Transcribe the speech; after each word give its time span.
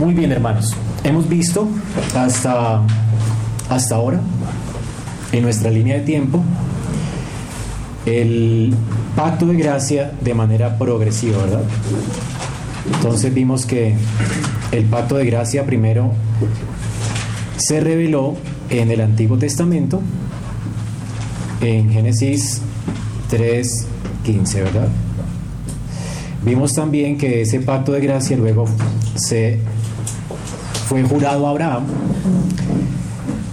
Muy 0.00 0.14
bien, 0.14 0.32
hermanos. 0.32 0.74
Hemos 1.04 1.28
visto 1.28 1.68
hasta, 2.16 2.80
hasta 3.68 3.94
ahora, 3.94 4.18
en 5.30 5.42
nuestra 5.42 5.70
línea 5.70 5.96
de 5.96 6.00
tiempo, 6.00 6.42
el 8.06 8.72
pacto 9.14 9.44
de 9.44 9.56
gracia 9.56 10.10
de 10.22 10.32
manera 10.32 10.78
progresiva, 10.78 11.36
¿verdad? 11.44 11.64
Entonces 12.94 13.34
vimos 13.34 13.66
que 13.66 13.94
el 14.72 14.84
pacto 14.86 15.16
de 15.16 15.26
gracia 15.26 15.66
primero 15.66 16.12
se 17.58 17.80
reveló 17.80 18.36
en 18.70 18.90
el 18.90 19.02
Antiguo 19.02 19.36
Testamento, 19.36 20.00
en 21.60 21.90
Génesis 21.90 22.62
3.15, 23.30 24.54
¿verdad? 24.54 24.88
Vimos 26.42 26.74
también 26.74 27.18
que 27.18 27.42
ese 27.42 27.60
pacto 27.60 27.92
de 27.92 28.00
gracia 28.00 28.34
luego 28.38 28.64
se 29.14 29.60
fue 30.90 31.04
jurado 31.04 31.46
a 31.46 31.50
Abraham 31.50 31.84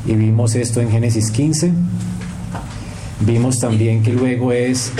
y 0.07 0.15
vimos 0.15 0.55
esto 0.55 0.81
en 0.81 0.89
Génesis 0.89 1.29
15. 1.29 1.71
Vimos 3.19 3.59
también 3.59 4.01
que 4.01 4.11
luego 4.11 4.51
es 4.51 4.91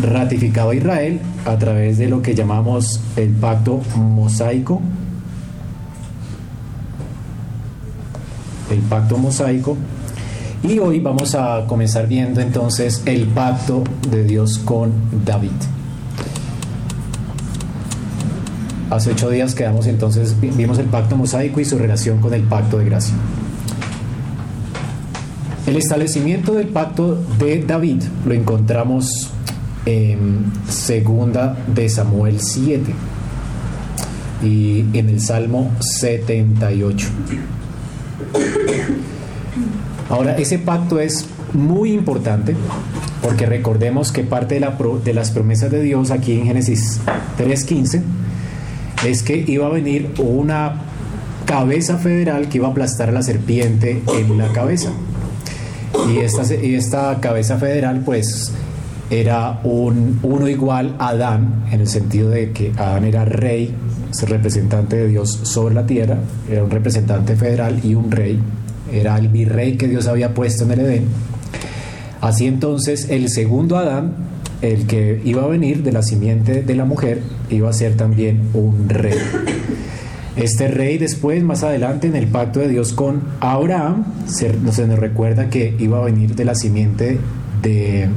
ratificado 0.00 0.68
a 0.68 0.74
Israel 0.74 1.20
a 1.46 1.56
través 1.56 1.96
de 1.96 2.08
lo 2.08 2.20
que 2.20 2.34
llamamos 2.34 3.00
el 3.16 3.30
pacto 3.30 3.80
mosaico. 3.96 4.82
El 8.70 8.80
pacto 8.80 9.16
mosaico. 9.16 9.78
Y 10.62 10.78
hoy 10.78 11.00
vamos 11.00 11.34
a 11.34 11.64
comenzar 11.66 12.06
viendo 12.06 12.42
entonces 12.42 13.00
el 13.06 13.28
pacto 13.28 13.82
de 14.10 14.24
Dios 14.24 14.58
con 14.58 14.92
David. 15.24 15.71
Hace 18.92 19.12
ocho 19.12 19.30
días 19.30 19.54
quedamos 19.54 19.86
entonces, 19.86 20.36
vimos 20.38 20.78
el 20.78 20.84
pacto 20.84 21.16
mosaico 21.16 21.60
y 21.60 21.64
su 21.64 21.78
relación 21.78 22.18
con 22.18 22.34
el 22.34 22.42
pacto 22.42 22.76
de 22.76 22.84
gracia. 22.84 23.14
El 25.66 25.76
establecimiento 25.76 26.52
del 26.52 26.68
pacto 26.68 27.14
de 27.38 27.62
David 27.62 28.02
lo 28.26 28.34
encontramos 28.34 29.30
en 29.86 30.44
segunda 30.68 31.56
de 31.68 31.88
Samuel 31.88 32.42
7 32.42 32.92
y 34.42 34.80
en 34.92 35.08
el 35.08 35.22
Salmo 35.22 35.72
78. 35.80 37.08
Ahora, 40.10 40.36
ese 40.36 40.58
pacto 40.58 41.00
es 41.00 41.24
muy 41.54 41.92
importante 41.92 42.54
porque 43.22 43.46
recordemos 43.46 44.12
que 44.12 44.22
parte 44.22 44.56
de, 44.56 44.60
la 44.60 44.76
de 45.02 45.14
las 45.14 45.30
promesas 45.30 45.70
de 45.70 45.80
Dios 45.80 46.10
aquí 46.10 46.32
en 46.32 46.44
Génesis 46.44 47.00
3.15 47.38 48.02
es 49.04 49.22
que 49.22 49.44
iba 49.46 49.66
a 49.66 49.70
venir 49.70 50.10
una 50.18 50.74
cabeza 51.44 51.98
federal 51.98 52.48
que 52.48 52.58
iba 52.58 52.68
a 52.68 52.70
aplastar 52.70 53.08
a 53.08 53.12
la 53.12 53.22
serpiente 53.22 54.02
en 54.16 54.38
la 54.38 54.48
cabeza. 54.48 54.90
Y 56.08 56.18
esta, 56.18 56.42
y 56.54 56.74
esta 56.74 57.20
cabeza 57.20 57.58
federal 57.58 58.02
pues 58.04 58.52
era 59.10 59.60
un, 59.64 60.20
uno 60.22 60.48
igual 60.48 60.96
a 60.98 61.08
Adán, 61.08 61.64
en 61.70 61.80
el 61.80 61.88
sentido 61.88 62.30
de 62.30 62.52
que 62.52 62.72
Adán 62.76 63.04
era 63.04 63.24
rey, 63.24 63.74
es 64.10 64.28
representante 64.28 64.96
de 64.96 65.08
Dios 65.08 65.40
sobre 65.42 65.74
la 65.74 65.84
tierra, 65.84 66.18
era 66.50 66.64
un 66.64 66.70
representante 66.70 67.36
federal 67.36 67.80
y 67.82 67.94
un 67.94 68.10
rey, 68.10 68.38
era 68.90 69.18
el 69.18 69.28
virrey 69.28 69.76
que 69.76 69.88
Dios 69.88 70.06
había 70.06 70.32
puesto 70.32 70.64
en 70.64 70.72
el 70.72 70.80
Edén. 70.80 71.04
Así 72.22 72.46
entonces 72.46 73.08
el 73.10 73.28
segundo 73.28 73.76
Adán 73.76 74.14
el 74.62 74.86
que 74.86 75.20
iba 75.24 75.42
a 75.42 75.46
venir 75.48 75.82
de 75.82 75.92
la 75.92 76.02
simiente 76.02 76.62
de 76.62 76.74
la 76.74 76.84
mujer 76.84 77.20
iba 77.50 77.68
a 77.68 77.72
ser 77.72 77.96
también 77.96 78.48
un 78.54 78.88
rey. 78.88 79.18
Este 80.36 80.68
rey 80.68 80.96
después, 80.96 81.42
más 81.42 81.62
adelante, 81.62 82.06
en 82.06 82.16
el 82.16 82.26
pacto 82.26 82.60
de 82.60 82.68
Dios 82.68 82.94
con 82.94 83.22
Abraham, 83.40 84.06
se, 84.26 84.50
nos 84.54 84.78
recuerda 84.78 85.50
que 85.50 85.76
iba 85.78 85.98
a 85.98 86.04
venir 86.04 86.34
de 86.34 86.44
la 86.46 86.54
simiente 86.54 87.18
de 87.60 88.08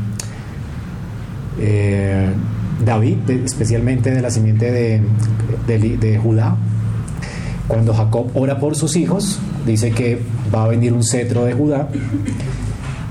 eh, 1.60 2.30
David, 2.86 3.30
especialmente 3.30 4.12
de 4.12 4.22
la 4.22 4.30
simiente 4.30 4.72
de 5.68 6.20
Judá. 6.24 6.56
Cuando 7.68 7.94
Jacob 7.94 8.30
ora 8.36 8.60
por 8.60 8.76
sus 8.76 8.96
hijos, 8.96 9.40
dice 9.66 9.92
que 9.92 10.20
va 10.54 10.66
a 10.66 10.68
venir 10.68 10.94
un 10.94 11.04
cetro 11.04 11.46
de 11.46 11.54
Judá. 11.54 11.90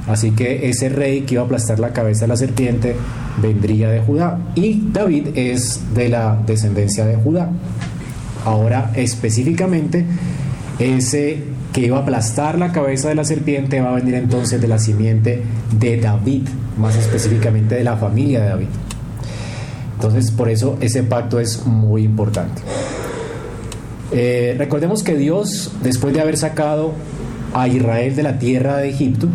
Así 0.06 0.32
que 0.32 0.68
ese 0.68 0.90
rey 0.90 1.22
que 1.22 1.34
iba 1.34 1.42
a 1.42 1.46
aplastar 1.46 1.78
la 1.78 1.92
cabeza 1.92 2.22
de 2.22 2.28
la 2.28 2.36
serpiente 2.36 2.94
vendría 3.40 3.90
de 3.90 4.00
Judá. 4.00 4.38
Y 4.54 4.82
David 4.92 5.28
es 5.34 5.80
de 5.94 6.08
la 6.10 6.38
descendencia 6.46 7.06
de 7.06 7.16
Judá. 7.16 7.50
Ahora, 8.44 8.92
específicamente, 8.94 10.04
ese 10.78 11.42
que 11.72 11.80
iba 11.80 11.98
a 11.98 12.02
aplastar 12.02 12.58
la 12.58 12.70
cabeza 12.70 13.08
de 13.08 13.14
la 13.14 13.24
serpiente 13.24 13.80
va 13.80 13.90
a 13.90 13.94
venir 13.94 14.14
entonces 14.14 14.60
de 14.60 14.68
la 14.68 14.78
simiente 14.78 15.42
de 15.78 15.96
David, 15.96 16.42
más 16.78 16.94
específicamente 16.96 17.74
de 17.74 17.84
la 17.84 17.96
familia 17.96 18.42
de 18.42 18.48
David. 18.48 18.68
Entonces, 19.94 20.30
por 20.30 20.50
eso 20.50 20.76
ese 20.80 21.02
pacto 21.02 21.40
es 21.40 21.64
muy 21.64 22.02
importante. 22.04 22.60
Eh, 24.12 24.54
recordemos 24.58 25.02
que 25.02 25.16
Dios, 25.16 25.72
después 25.82 26.12
de 26.14 26.20
haber 26.20 26.36
sacado 26.36 26.92
a 27.54 27.66
Israel 27.68 28.14
de 28.14 28.22
la 28.22 28.38
tierra 28.38 28.76
de 28.76 28.90
Egipto, 28.90 29.28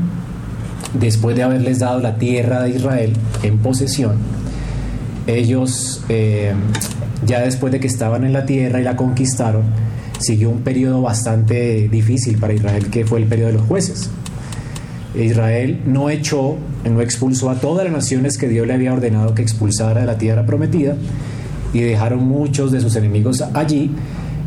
después 0.93 1.35
de 1.35 1.43
haberles 1.43 1.79
dado 1.79 1.99
la 1.99 2.17
tierra 2.17 2.63
de 2.63 2.71
Israel 2.71 3.13
en 3.43 3.57
posesión, 3.59 4.17
ellos, 5.27 6.03
eh, 6.09 6.53
ya 7.25 7.41
después 7.41 7.71
de 7.71 7.79
que 7.79 7.87
estaban 7.87 8.23
en 8.23 8.33
la 8.33 8.45
tierra 8.45 8.79
y 8.79 8.83
la 8.83 8.95
conquistaron, 8.95 9.63
siguió 10.19 10.49
un 10.49 10.61
periodo 10.61 11.01
bastante 11.01 11.87
difícil 11.89 12.37
para 12.37 12.53
Israel, 12.53 12.89
que 12.89 13.05
fue 13.05 13.19
el 13.19 13.25
periodo 13.25 13.47
de 13.47 13.53
los 13.53 13.67
jueces. 13.67 14.09
Israel 15.15 15.81
no 15.85 16.09
echó, 16.09 16.57
no 16.89 17.01
expulsó 17.01 17.49
a 17.49 17.55
todas 17.55 17.83
las 17.83 17.93
naciones 17.93 18.37
que 18.37 18.47
Dios 18.47 18.67
le 18.67 18.73
había 18.73 18.93
ordenado 18.93 19.33
que 19.33 19.41
expulsara 19.41 20.01
de 20.01 20.05
la 20.05 20.17
tierra 20.17 20.45
prometida 20.45 20.95
y 21.73 21.81
dejaron 21.81 22.27
muchos 22.27 22.71
de 22.71 22.79
sus 22.81 22.95
enemigos 22.95 23.43
allí 23.53 23.91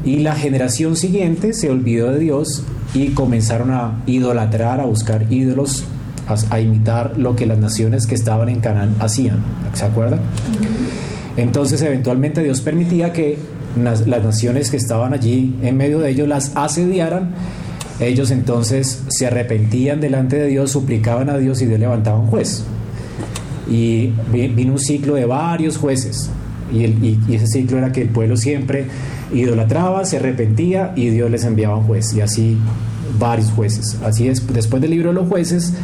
y 0.04 0.19
la 0.19 0.34
generación 0.34 0.97
siguiente 0.97 1.52
se 1.52 1.70
olvidó 1.70 2.12
de 2.12 2.19
Dios 2.20 2.64
y 2.94 3.08
comenzaron 3.10 3.70
a 3.70 4.02
idolatrar, 4.06 4.81
a 4.81 4.84
buscar 4.84 5.32
ídolos 5.32 5.84
a, 6.50 6.60
imitar 6.60 7.18
lo 7.18 7.36
que 7.36 7.46
las 7.46 7.58
naciones 7.58 8.06
que 8.06 8.14
estaban 8.14 8.48
en 8.48 8.60
Canaán 8.60 8.94
hacían. 9.00 9.38
¿Se 9.74 9.84
acuerdan? 9.84 10.20
Entonces 11.36 11.80
eventualmente 11.82 12.42
Dios 12.42 12.60
permitía 12.60 13.12
que 13.12 13.38
las, 13.82 14.06
naciones 14.06 14.70
que 14.70 14.76
estaban 14.76 15.14
allí 15.14 15.54
en 15.62 15.76
medio 15.76 15.98
de 15.98 16.10
ellos 16.10 16.28
las 16.28 16.56
asediaran. 16.56 17.30
Ellos 18.00 18.30
entonces 18.30 19.02
se 19.08 19.26
arrepentían 19.26 20.00
delante 20.00 20.36
de 20.36 20.48
Dios, 20.48 20.70
suplicaban 20.70 21.30
a 21.30 21.38
Dios 21.38 21.62
y 21.62 21.66
Dios 21.66 21.78
levantaba 21.78 22.18
un 22.18 22.26
juez. 22.26 22.64
Y 23.70 24.12
vino 24.30 24.72
un 24.72 24.78
ciclo 24.78 25.14
de 25.14 25.24
varios 25.24 25.76
jueces. 25.76 26.30
Y, 26.72 26.84
y, 26.84 27.20
ese 27.30 27.46
ciclo 27.46 27.78
era 27.78 27.92
que 27.92 28.02
el 28.02 28.08
pueblo 28.08 28.36
siempre 28.36 28.86
idolatraba, 29.32 30.04
se 30.04 30.16
arrepentía 30.16 30.92
y 30.96 31.10
Dios 31.10 31.30
les 31.30 31.44
enviaba 31.44 31.76
un 31.76 31.84
juez. 31.84 32.12
Y 32.14 32.20
así 32.20 32.58
varios 33.18 33.50
jueces. 33.50 33.98
Así 34.04 34.28
es, 34.28 34.46
después 34.52 34.82
del 34.82 34.90
libro 34.90 35.10
de 35.10 35.14
los 35.14 35.28
jueces, 35.28 35.74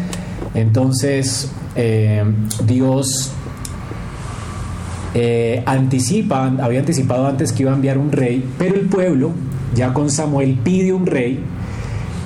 entonces, 0.55 1.51
eh, 1.77 2.25
Dios 2.67 3.33
eh, 5.15 5.63
anticipa, 5.67 6.47
había 6.61 6.81
anticipado 6.81 7.27
antes 7.27 7.53
que 7.53 7.63
iba 7.63 7.73
a 7.73 7.75
enviar 7.75 7.99
un 7.99 8.13
rey, 8.13 8.45
pero 8.59 8.75
el 8.75 8.87
pueblo, 8.87 9.33
ya 9.75 9.93
con 9.93 10.11
Samuel, 10.11 10.59
pide 10.63 10.93
un 10.93 11.07
rey, 11.07 11.41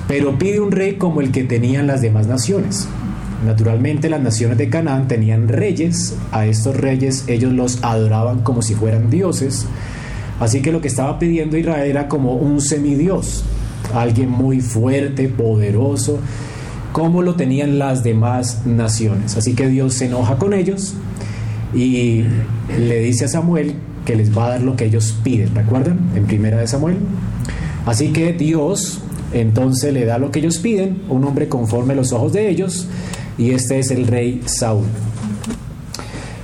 pero 0.07 0.37
pide 0.37 0.59
un 0.59 0.71
rey 0.71 0.95
como 0.95 1.21
el 1.21 1.31
que 1.31 1.43
tenían 1.43 1.87
las 1.87 2.01
demás 2.01 2.27
naciones. 2.27 2.87
Naturalmente 3.45 4.09
las 4.09 4.21
naciones 4.21 4.57
de 4.57 4.69
Canaán 4.69 5.07
tenían 5.07 5.47
reyes, 5.47 6.15
a 6.31 6.45
estos 6.45 6.77
reyes 6.77 7.25
ellos 7.27 7.51
los 7.51 7.83
adoraban 7.83 8.39
como 8.39 8.61
si 8.61 8.73
fueran 8.73 9.09
dioses, 9.09 9.65
así 10.39 10.61
que 10.61 10.71
lo 10.71 10.79
que 10.79 10.87
estaba 10.87 11.19
pidiendo 11.19 11.57
Israel 11.57 11.89
era 11.89 12.07
como 12.07 12.35
un 12.35 12.61
semidios, 12.61 13.43
alguien 13.93 14.29
muy 14.29 14.61
fuerte, 14.61 15.27
poderoso, 15.27 16.19
como 16.93 17.21
lo 17.23 17.35
tenían 17.35 17.79
las 17.79 18.03
demás 18.03 18.65
naciones. 18.65 19.35
Así 19.35 19.55
que 19.55 19.67
Dios 19.67 19.95
se 19.95 20.05
enoja 20.05 20.37
con 20.37 20.53
ellos 20.53 20.93
y 21.73 22.23
le 22.77 22.99
dice 22.99 23.25
a 23.25 23.27
Samuel 23.27 23.75
que 24.05 24.15
les 24.15 24.35
va 24.37 24.45
a 24.45 24.49
dar 24.51 24.61
lo 24.61 24.75
que 24.75 24.85
ellos 24.85 25.17
piden, 25.23 25.53
¿recuerdan? 25.55 25.99
En 26.15 26.25
primera 26.25 26.57
de 26.57 26.67
Samuel. 26.67 26.97
Así 27.85 28.13
que 28.13 28.31
Dios 28.31 29.01
entonces 29.33 29.91
le 29.91 30.05
da 30.05 30.19
lo 30.19 30.31
que 30.31 30.39
ellos 30.39 30.59
piden, 30.59 31.01
un 31.09 31.23
hombre 31.23 31.49
conforme 31.49 31.93
a 31.93 31.95
los 31.95 32.11
ojos 32.13 32.31
de 32.31 32.49
ellos, 32.49 32.87
y 33.37 33.51
este 33.51 33.79
es 33.79 33.89
el 33.89 34.05
rey 34.05 34.41
Saúl. 34.45 34.85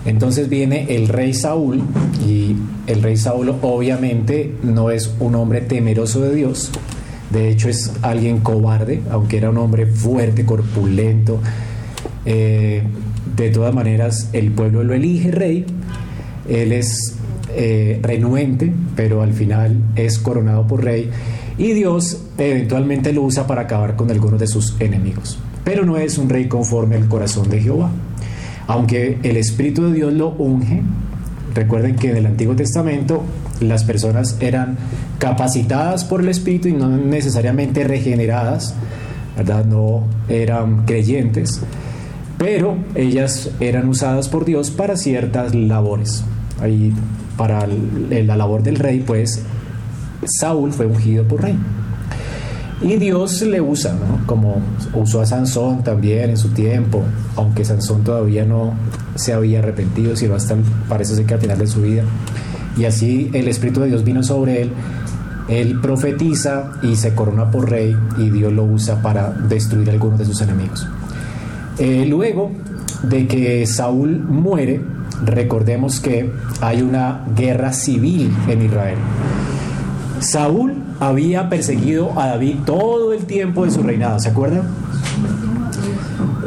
Entonces 0.06 0.50
viene 0.50 0.88
el 0.96 1.08
rey 1.08 1.34
Saúl, 1.36 1.84
y 2.28 2.56
el 2.88 3.04
rey 3.04 3.18
Saúl 3.18 3.54
obviamente 3.62 4.56
no 4.64 4.90
es 4.90 5.12
un 5.20 5.36
hombre 5.36 5.62
temeroso 5.62 6.22
de 6.22 6.34
Dios, 6.34 6.72
de 7.32 7.50
hecho 7.50 7.70
es 7.70 7.94
alguien 8.02 8.40
cobarde, 8.40 9.02
aunque 9.12 9.38
era 9.38 9.50
un 9.50 9.58
hombre 9.58 9.86
fuerte, 9.86 10.46
corpulento. 10.46 11.40
Eh, 12.26 12.84
de 13.36 13.50
todas 13.50 13.74
maneras, 13.74 14.30
el 14.34 14.52
pueblo 14.52 14.84
lo 14.84 14.94
elige 14.94 15.32
rey. 15.32 15.66
Él 16.48 16.72
es 16.72 17.16
eh, 17.56 18.00
renuente, 18.02 18.72
pero 18.96 19.22
al 19.22 19.34
final 19.34 19.78
es 19.96 20.20
coronado 20.20 20.66
por 20.68 20.84
rey 20.84 21.10
y 21.60 21.74
Dios 21.74 22.24
eventualmente 22.38 23.12
lo 23.12 23.24
usa 23.24 23.46
para 23.46 23.64
acabar 23.64 23.98
con 23.98 24.10
algunos 24.10 24.40
de 24.40 24.48
sus 24.48 24.76
enemigos. 24.80 25.38
Pero 25.66 25.86
no 25.86 25.98
es 25.98 26.18
un 26.18 26.30
rey 26.30 26.48
conforme 26.48 26.96
al 26.96 27.08
corazón 27.08 27.50
de 27.50 27.62
Jehová. 27.62 27.92
Aunque 28.68 29.20
el 29.24 29.36
Espíritu 29.36 29.88
de 29.88 29.94
Dios 29.94 30.14
lo 30.14 30.30
unge, 30.30 30.82
recuerden 31.54 31.96
que 31.96 32.12
en 32.12 32.18
el 32.18 32.26
Antiguo 32.28 32.56
Testamento 32.56 33.24
las 33.60 33.84
personas 33.84 34.38
eran 34.40 34.78
capacitadas 35.20 36.06
por 36.06 36.22
el 36.22 36.30
Espíritu 36.30 36.70
y 36.70 36.74
no 36.74 36.90
necesariamente 36.90 37.84
regeneradas, 37.84 38.74
¿verdad? 39.38 39.66
No 39.66 40.06
eran 40.28 40.86
creyentes, 40.86 41.62
pero 42.38 42.78
ellas 42.96 43.52
eran 43.60 43.88
usadas 43.90 44.30
por 44.30 44.46
Dios 44.46 44.72
para 44.72 44.98
ciertas 44.98 45.54
labores. 45.54 46.24
Ahí 46.62 46.94
para 47.38 47.68
la 47.68 48.36
labor 48.36 48.64
del 48.64 48.78
rey, 48.78 49.04
pues 49.06 49.42
Saúl 50.26 50.74
fue 50.74 50.86
ungido 50.86 51.26
por 51.26 51.44
rey. 51.44 51.58
Y 52.82 52.96
Dios 52.96 53.42
le 53.42 53.60
usa, 53.60 53.94
¿no? 53.94 54.26
Como 54.26 54.62
usó 54.94 55.22
a 55.22 55.26
Sansón 55.26 55.84
también 55.84 56.30
en 56.30 56.38
su 56.38 56.50
tiempo, 56.50 57.04
aunque 57.36 57.66
Sansón 57.66 58.06
todavía 58.06 58.46
no 58.46 58.74
se 59.16 59.34
había 59.34 59.60
arrepentido, 59.60 60.16
sino 60.16 60.36
hasta 60.36 60.56
parece 60.88 61.16
ser 61.16 61.26
que 61.26 61.34
al 61.34 61.42
final 61.42 61.58
de 61.58 61.68
su 61.68 61.82
vida. 61.82 62.04
Y 62.80 62.86
así 62.86 63.30
el 63.34 63.50
Espíritu 63.50 63.82
de 63.82 63.88
Dios 63.88 64.06
vino 64.06 64.24
sobre 64.24 64.62
él, 64.62 64.72
él 65.50 65.82
profetiza 65.82 66.72
y 66.82 66.96
se 66.96 67.14
corona 67.14 67.52
por 67.52 67.70
rey 67.70 67.96
y 68.18 68.30
Dios 68.30 68.54
lo 68.54 68.64
usa 68.64 69.02
para 69.02 69.32
destruir 69.32 69.90
a 69.90 69.94
algunos 69.94 70.18
de 70.18 70.26
sus 70.26 70.40
enemigos. 70.42 70.88
Eh, 71.78 72.06
luego 72.08 72.52
de 73.04 73.28
que 73.28 73.66
Saúl 73.66 74.20
muere, 74.20 74.82
recordemos 75.26 76.00
que 76.00 76.32
hay 76.62 76.82
una 76.82 77.26
guerra 77.36 77.74
civil 77.74 78.34
en 78.48 78.62
Israel. 78.62 78.98
Saúl 80.20 80.76
había 81.00 81.50
perseguido 81.50 82.18
a 82.20 82.28
David 82.28 82.60
todo 82.66 83.12
el 83.12 83.26
tiempo 83.26 83.66
de 83.66 83.72
su 83.72 83.84
reinado, 83.84 84.20
¿se 84.20 84.30
acuerdan? 84.30 84.64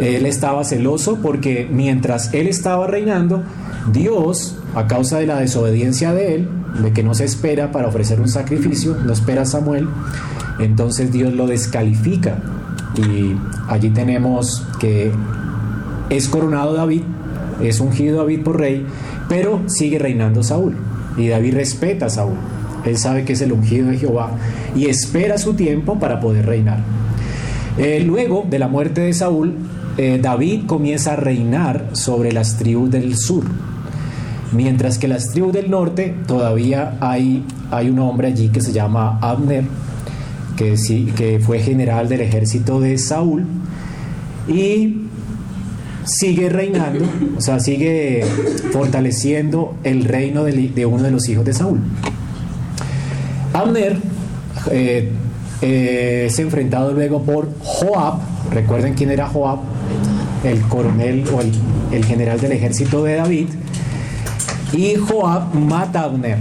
Él 0.01 0.27
estaba 0.27 0.65
celoso 0.65 1.19
porque 1.23 1.69
mientras 1.71 2.33
él 2.33 2.47
estaba 2.47 2.87
reinando, 2.87 3.43
Dios, 3.93 4.57
a 4.75 4.87
causa 4.87 5.19
de 5.19 5.27
la 5.27 5.39
desobediencia 5.39 6.13
de 6.13 6.35
él, 6.35 6.49
de 6.83 6.93
que 6.93 7.03
no 7.03 7.15
se 7.15 7.25
espera 7.25 7.73
para 7.73 7.89
ofrecer 7.89 8.21
un 8.21 8.29
sacrificio, 8.29 8.97
no 9.05 9.13
espera 9.13 9.45
Samuel, 9.45 9.89
entonces 10.59 11.13
Dios 11.13 11.33
lo 11.33 11.47
descalifica. 11.47 12.39
Y 12.97 13.35
allí 13.69 13.91
tenemos 13.91 14.67
que 14.79 15.13
es 16.11 16.29
coronado 16.29 16.75
David 16.75 17.03
es 17.61 17.81
ungido 17.81 18.19
David 18.19 18.43
por 18.43 18.59
rey, 18.59 18.85
pero 19.29 19.63
sigue 19.67 19.99
reinando 19.99 20.43
Saúl. 20.43 20.77
Y 21.17 21.29
David 21.29 21.55
respeta 21.55 22.07
a 22.07 22.11
Saúl. 22.11 22.37
Él 22.85 22.97
sabe 22.97 23.25
que 23.25 23.35
es 23.35 23.41
el 23.41 23.53
ungido 23.53 23.89
de 23.89 23.99
Jehová 23.99 24.33
y 24.75 24.87
espera 24.87 25.39
su 25.39 25.55
tiempo 25.55 25.99
para 25.99 26.21
poder 26.21 26.47
reinar. 26.47 26.81
Eh, 27.79 28.03
luego 28.05 28.45
de 28.49 28.59
la 28.59 28.69
muerte 28.69 29.03
de 29.03 29.13
Saúl, 29.13 29.55
eh, 29.97 30.19
David 30.21 30.67
comienza 30.67 31.13
a 31.13 31.17
reinar 31.17 31.91
sobre 31.93 32.33
las 32.33 32.59
tribus 32.59 32.91
del 32.91 33.17
sur. 33.17 33.45
Mientras 34.53 34.99
que 34.99 35.09
las 35.09 35.31
tribus 35.31 35.53
del 35.53 35.71
norte 35.71 36.15
todavía 36.27 36.97
hay, 37.01 37.45
hay 37.71 37.91
un 37.91 37.99
hombre 37.99 38.29
allí 38.29 38.49
que 38.49 38.61
se 38.61 38.73
llama 38.73 39.19
Abner, 39.21 39.65
que, 40.57 40.77
sí, 40.77 41.13
que 41.17 41.41
fue 41.41 41.59
general 41.59 42.09
del 42.09 42.21
ejército 42.21 42.81
de 42.81 42.99
Saúl. 42.99 43.45
Y 44.49 45.03
sigue 46.05 46.49
reinando, 46.49 47.05
o 47.37 47.41
sea, 47.41 47.61
sigue 47.61 48.25
fortaleciendo 48.73 49.75
el 49.85 50.05
reino 50.05 50.45
de, 50.45 50.87
uno 50.87 51.03
de 51.03 51.11
los 51.11 51.29
hijos 51.29 51.45
de 51.45 51.55
Saúl. 51.55 51.81
Abner 53.53 53.97
eh, 54.71 55.11
eh, 55.61 56.25
es 56.27 56.39
enfrentado 56.39 56.93
luego 56.93 57.23
por 57.23 57.49
Joab, 57.61 58.15
recuerden 58.51 58.95
quién 58.95 59.11
era 59.11 59.27
Joab, 59.29 59.61
el 60.45 60.61
coronel 60.63 61.25
o 61.33 61.41
el, 61.41 62.05
general 62.05 62.41
del 62.41 62.53
ejército 62.53 63.05
de 63.05 63.17
David, 63.17 63.49
y 64.73 64.97
Joab 64.97 65.55
mata 65.55 66.01
a 66.01 66.05
Abner. 66.05 66.39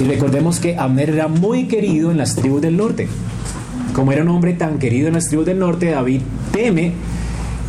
Y 0.00 0.04
recordemos 0.04 0.60
que 0.60 0.76
Abner 0.76 1.10
era 1.10 1.28
muy 1.28 1.68
querido 1.68 2.10
en 2.10 2.18
las 2.18 2.34
tribus 2.34 2.60
del 2.60 2.76
norte. 2.76 3.08
Como 3.94 4.12
era 4.12 4.22
un 4.22 4.28
hombre 4.28 4.52
tan 4.52 4.78
querido 4.78 5.08
en 5.08 5.14
las 5.14 5.28
tribus 5.28 5.46
del 5.46 5.58
norte, 5.58 5.90
David 5.90 6.20
teme 6.52 6.92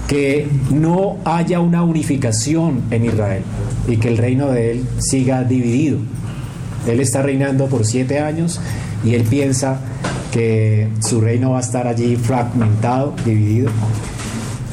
que 0.08 0.48
no 0.72 1.18
haya 1.26 1.60
una 1.60 1.84
unificación 1.84 2.84
en 2.92 3.06
Israel 3.06 3.44
y 3.88 3.98
que 3.98 4.10
el 4.10 4.18
reino 4.18 4.50
de 4.52 4.72
él 4.72 4.86
siga 5.00 5.44
dividido. 5.44 6.00
Él 6.88 7.00
está 7.00 7.22
reinando 7.22 7.68
por 7.68 7.86
siete 7.86 8.20
años 8.20 8.60
y 9.04 9.14
él 9.14 9.24
piensa 9.24 9.80
que 10.32 10.88
su 11.00 11.22
reino 11.22 11.52
va 11.52 11.58
a 11.58 11.62
estar 11.62 11.88
allí 11.88 12.16
fragmentado, 12.16 13.14
dividido. 13.26 13.70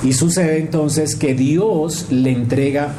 Y 0.03 0.13
sucede 0.13 0.59
entonces 0.59 1.17
que 1.17 1.35
Dios 1.35 2.09
le 2.11 2.31
entrega 2.31 2.95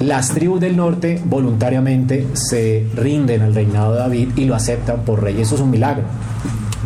las 0.00 0.30
tribus 0.30 0.60
del 0.60 0.76
norte 0.76 1.20
voluntariamente 1.24 2.26
se 2.32 2.86
rinden 2.94 3.42
al 3.42 3.54
reinado 3.54 3.92
de 3.92 3.98
David 3.98 4.28
y 4.36 4.46
lo 4.46 4.54
aceptan 4.54 5.02
por 5.04 5.22
rey. 5.22 5.40
Eso 5.40 5.56
es 5.56 5.60
un 5.60 5.70
milagro, 5.70 6.04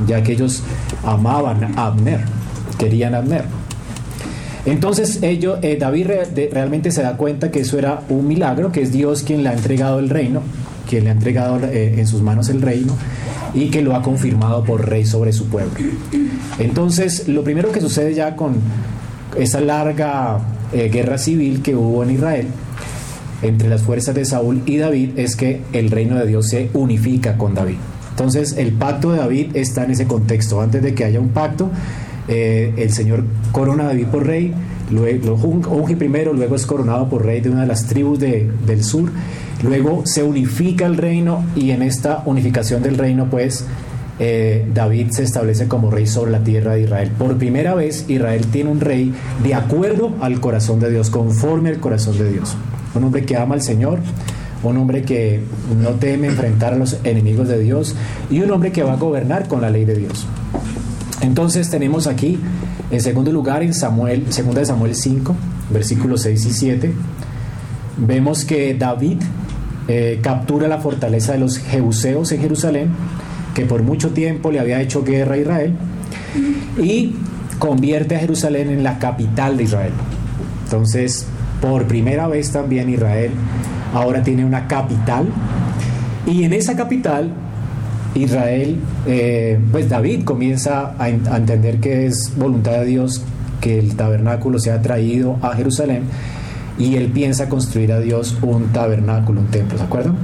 ya 0.06 0.22
que 0.22 0.32
ellos 0.32 0.62
amaban 1.04 1.78
a 1.78 1.86
Abner, 1.86 2.20
querían 2.76 3.14
a 3.14 3.18
Abner. 3.18 3.44
Entonces 4.66 5.22
ellos, 5.22 5.58
eh, 5.62 5.76
David 5.78 6.08
realmente 6.50 6.90
se 6.90 7.02
da 7.02 7.16
cuenta 7.16 7.50
que 7.52 7.60
eso 7.60 7.78
era 7.78 8.02
un 8.08 8.26
milagro, 8.26 8.72
que 8.72 8.82
es 8.82 8.90
Dios 8.90 9.22
quien 9.22 9.44
le 9.44 9.50
ha 9.50 9.52
entregado 9.52 10.00
el 10.00 10.08
reino, 10.08 10.42
quien 10.88 11.04
le 11.04 11.10
ha 11.10 11.12
entregado 11.12 11.60
eh, 11.66 11.94
en 11.98 12.06
sus 12.08 12.20
manos 12.20 12.48
el 12.48 12.62
reino 12.62 12.96
y 13.52 13.70
que 13.70 13.82
lo 13.82 13.94
ha 13.94 14.02
confirmado 14.02 14.64
por 14.64 14.88
rey 14.88 15.06
sobre 15.06 15.32
su 15.32 15.46
pueblo. 15.46 15.74
Entonces, 16.58 17.28
lo 17.28 17.44
primero 17.44 17.70
que 17.70 17.80
sucede 17.80 18.12
ya 18.12 18.34
con 18.34 18.54
esa 19.38 19.60
larga 19.60 20.40
eh, 20.72 20.88
guerra 20.88 21.18
civil 21.18 21.62
que 21.62 21.76
hubo 21.76 22.02
en 22.02 22.10
Israel 22.10 22.46
entre 23.44 23.68
las 23.68 23.82
fuerzas 23.82 24.14
de 24.14 24.24
Saúl 24.24 24.62
y 24.66 24.78
David 24.78 25.10
es 25.16 25.36
que 25.36 25.60
el 25.72 25.90
reino 25.90 26.16
de 26.16 26.26
Dios 26.26 26.48
se 26.48 26.70
unifica 26.74 27.36
con 27.36 27.54
David. 27.54 27.76
Entonces, 28.10 28.56
el 28.56 28.72
pacto 28.72 29.12
de 29.12 29.18
David 29.18 29.50
está 29.54 29.84
en 29.84 29.90
ese 29.90 30.06
contexto. 30.06 30.60
Antes 30.60 30.82
de 30.82 30.94
que 30.94 31.04
haya 31.04 31.20
un 31.20 31.30
pacto, 31.30 31.70
eh, 32.28 32.72
el 32.76 32.92
Señor 32.92 33.24
corona 33.52 33.84
a 33.84 33.86
David 33.88 34.06
por 34.06 34.26
rey, 34.26 34.54
luego, 34.90 35.38
lo 35.62 35.84
primero, 35.98 36.32
luego 36.32 36.56
es 36.56 36.64
coronado 36.64 37.08
por 37.08 37.24
rey 37.24 37.40
de 37.40 37.50
una 37.50 37.62
de 37.62 37.66
las 37.66 37.86
tribus 37.86 38.18
del 38.18 38.84
sur, 38.84 39.10
luego 39.62 40.02
se 40.06 40.22
unifica 40.22 40.86
el 40.86 40.96
reino 40.96 41.44
y 41.54 41.70
en 41.70 41.82
esta 41.82 42.22
unificación 42.24 42.82
del 42.82 42.98
reino 42.98 43.28
pues 43.30 43.64
eh, 44.20 44.64
David 44.72 45.10
se 45.10 45.24
establece 45.24 45.66
como 45.66 45.90
rey 45.90 46.06
sobre 46.06 46.30
la 46.30 46.40
tierra 46.40 46.74
de 46.74 46.82
Israel. 46.82 47.10
Por 47.18 47.36
primera 47.36 47.74
vez 47.74 48.04
Israel 48.08 48.46
tiene 48.46 48.70
un 48.70 48.80
rey 48.80 49.12
de 49.42 49.54
acuerdo 49.54 50.14
al 50.20 50.40
corazón 50.40 50.80
de 50.80 50.90
Dios, 50.90 51.10
conforme 51.10 51.70
al 51.70 51.80
corazón 51.80 52.16
de 52.16 52.30
Dios. 52.30 52.56
Un 52.94 53.04
hombre 53.04 53.24
que 53.24 53.36
ama 53.36 53.54
al 53.54 53.62
Señor, 53.62 54.00
un 54.62 54.76
hombre 54.78 55.02
que 55.02 55.40
no 55.82 55.90
teme 55.90 56.28
enfrentar 56.28 56.74
a 56.74 56.76
los 56.76 56.98
enemigos 57.04 57.48
de 57.48 57.58
Dios 57.58 57.94
y 58.30 58.40
un 58.40 58.50
hombre 58.50 58.72
que 58.72 58.82
va 58.82 58.94
a 58.94 58.96
gobernar 58.96 59.48
con 59.48 59.60
la 59.60 59.70
ley 59.70 59.84
de 59.84 59.94
Dios. 59.94 60.26
Entonces 61.20 61.70
tenemos 61.70 62.06
aquí, 62.06 62.38
en 62.90 63.00
segundo 63.00 63.32
lugar, 63.32 63.62
en 63.62 63.74
Samuel, 63.74 64.26
segunda 64.30 64.60
de 64.60 64.66
Samuel 64.66 64.94
5, 64.94 65.34
versículos 65.70 66.22
6 66.22 66.46
y 66.46 66.52
7, 66.52 66.92
vemos 67.96 68.44
que 68.44 68.74
David 68.74 69.22
eh, 69.88 70.20
captura 70.22 70.68
la 70.68 70.78
fortaleza 70.78 71.32
de 71.32 71.38
los 71.38 71.58
Jebuseos 71.58 72.32
en 72.32 72.40
Jerusalén, 72.40 72.90
que 73.54 73.64
por 73.64 73.82
mucho 73.82 74.10
tiempo 74.10 74.50
le 74.50 74.60
había 74.60 74.80
hecho 74.80 75.02
guerra 75.02 75.34
a 75.34 75.38
Israel, 75.38 75.74
y 76.82 77.14
convierte 77.58 78.16
a 78.16 78.18
Jerusalén 78.18 78.70
en 78.70 78.82
la 78.82 78.98
capital 78.98 79.56
de 79.56 79.64
Israel. 79.64 79.92
Entonces, 80.64 81.26
por 81.60 81.86
primera 81.86 82.28
vez 82.28 82.52
también 82.52 82.90
Israel 82.90 83.30
ahora 83.94 84.22
tiene 84.22 84.44
una 84.44 84.66
capital, 84.66 85.28
y 86.26 86.44
en 86.44 86.52
esa 86.52 86.74
capital 86.76 87.32
Israel, 88.14 88.76
eh, 89.06 89.58
pues 89.72 89.88
David 89.88 90.24
comienza 90.24 90.94
a, 90.98 91.08
entender 91.08 91.80
que 91.80 92.06
es 92.06 92.32
voluntad 92.36 92.72
de 92.72 92.84
Dios 92.86 93.22
que 93.60 93.78
el 93.78 93.96
tabernáculo 93.96 94.58
sea 94.58 94.80
traído 94.82 95.36
a 95.42 95.54
Jerusalén 95.54 96.02
y 96.78 96.96
él 96.96 97.08
piensa 97.08 97.48
construir 97.48 97.92
a 97.92 98.00
Dios 98.00 98.36
un 98.42 98.72
tabernáculo, 98.72 99.40
un 99.40 99.46
templo, 99.48 99.78
¿de 99.78 99.84
acuerdo? 99.84 100.14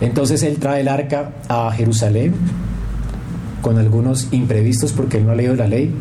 Entonces 0.00 0.42
él 0.42 0.58
trae 0.58 0.82
el 0.82 0.88
arca 0.88 1.32
a 1.48 1.70
Jerusalén 1.72 2.34
con 3.60 3.78
algunos 3.78 4.32
imprevistos 4.32 4.92
porque 4.92 5.18
él 5.18 5.26
no 5.26 5.32
ha 5.32 5.34
leído 5.34 5.56
la 5.56 5.66
ley 5.66 5.92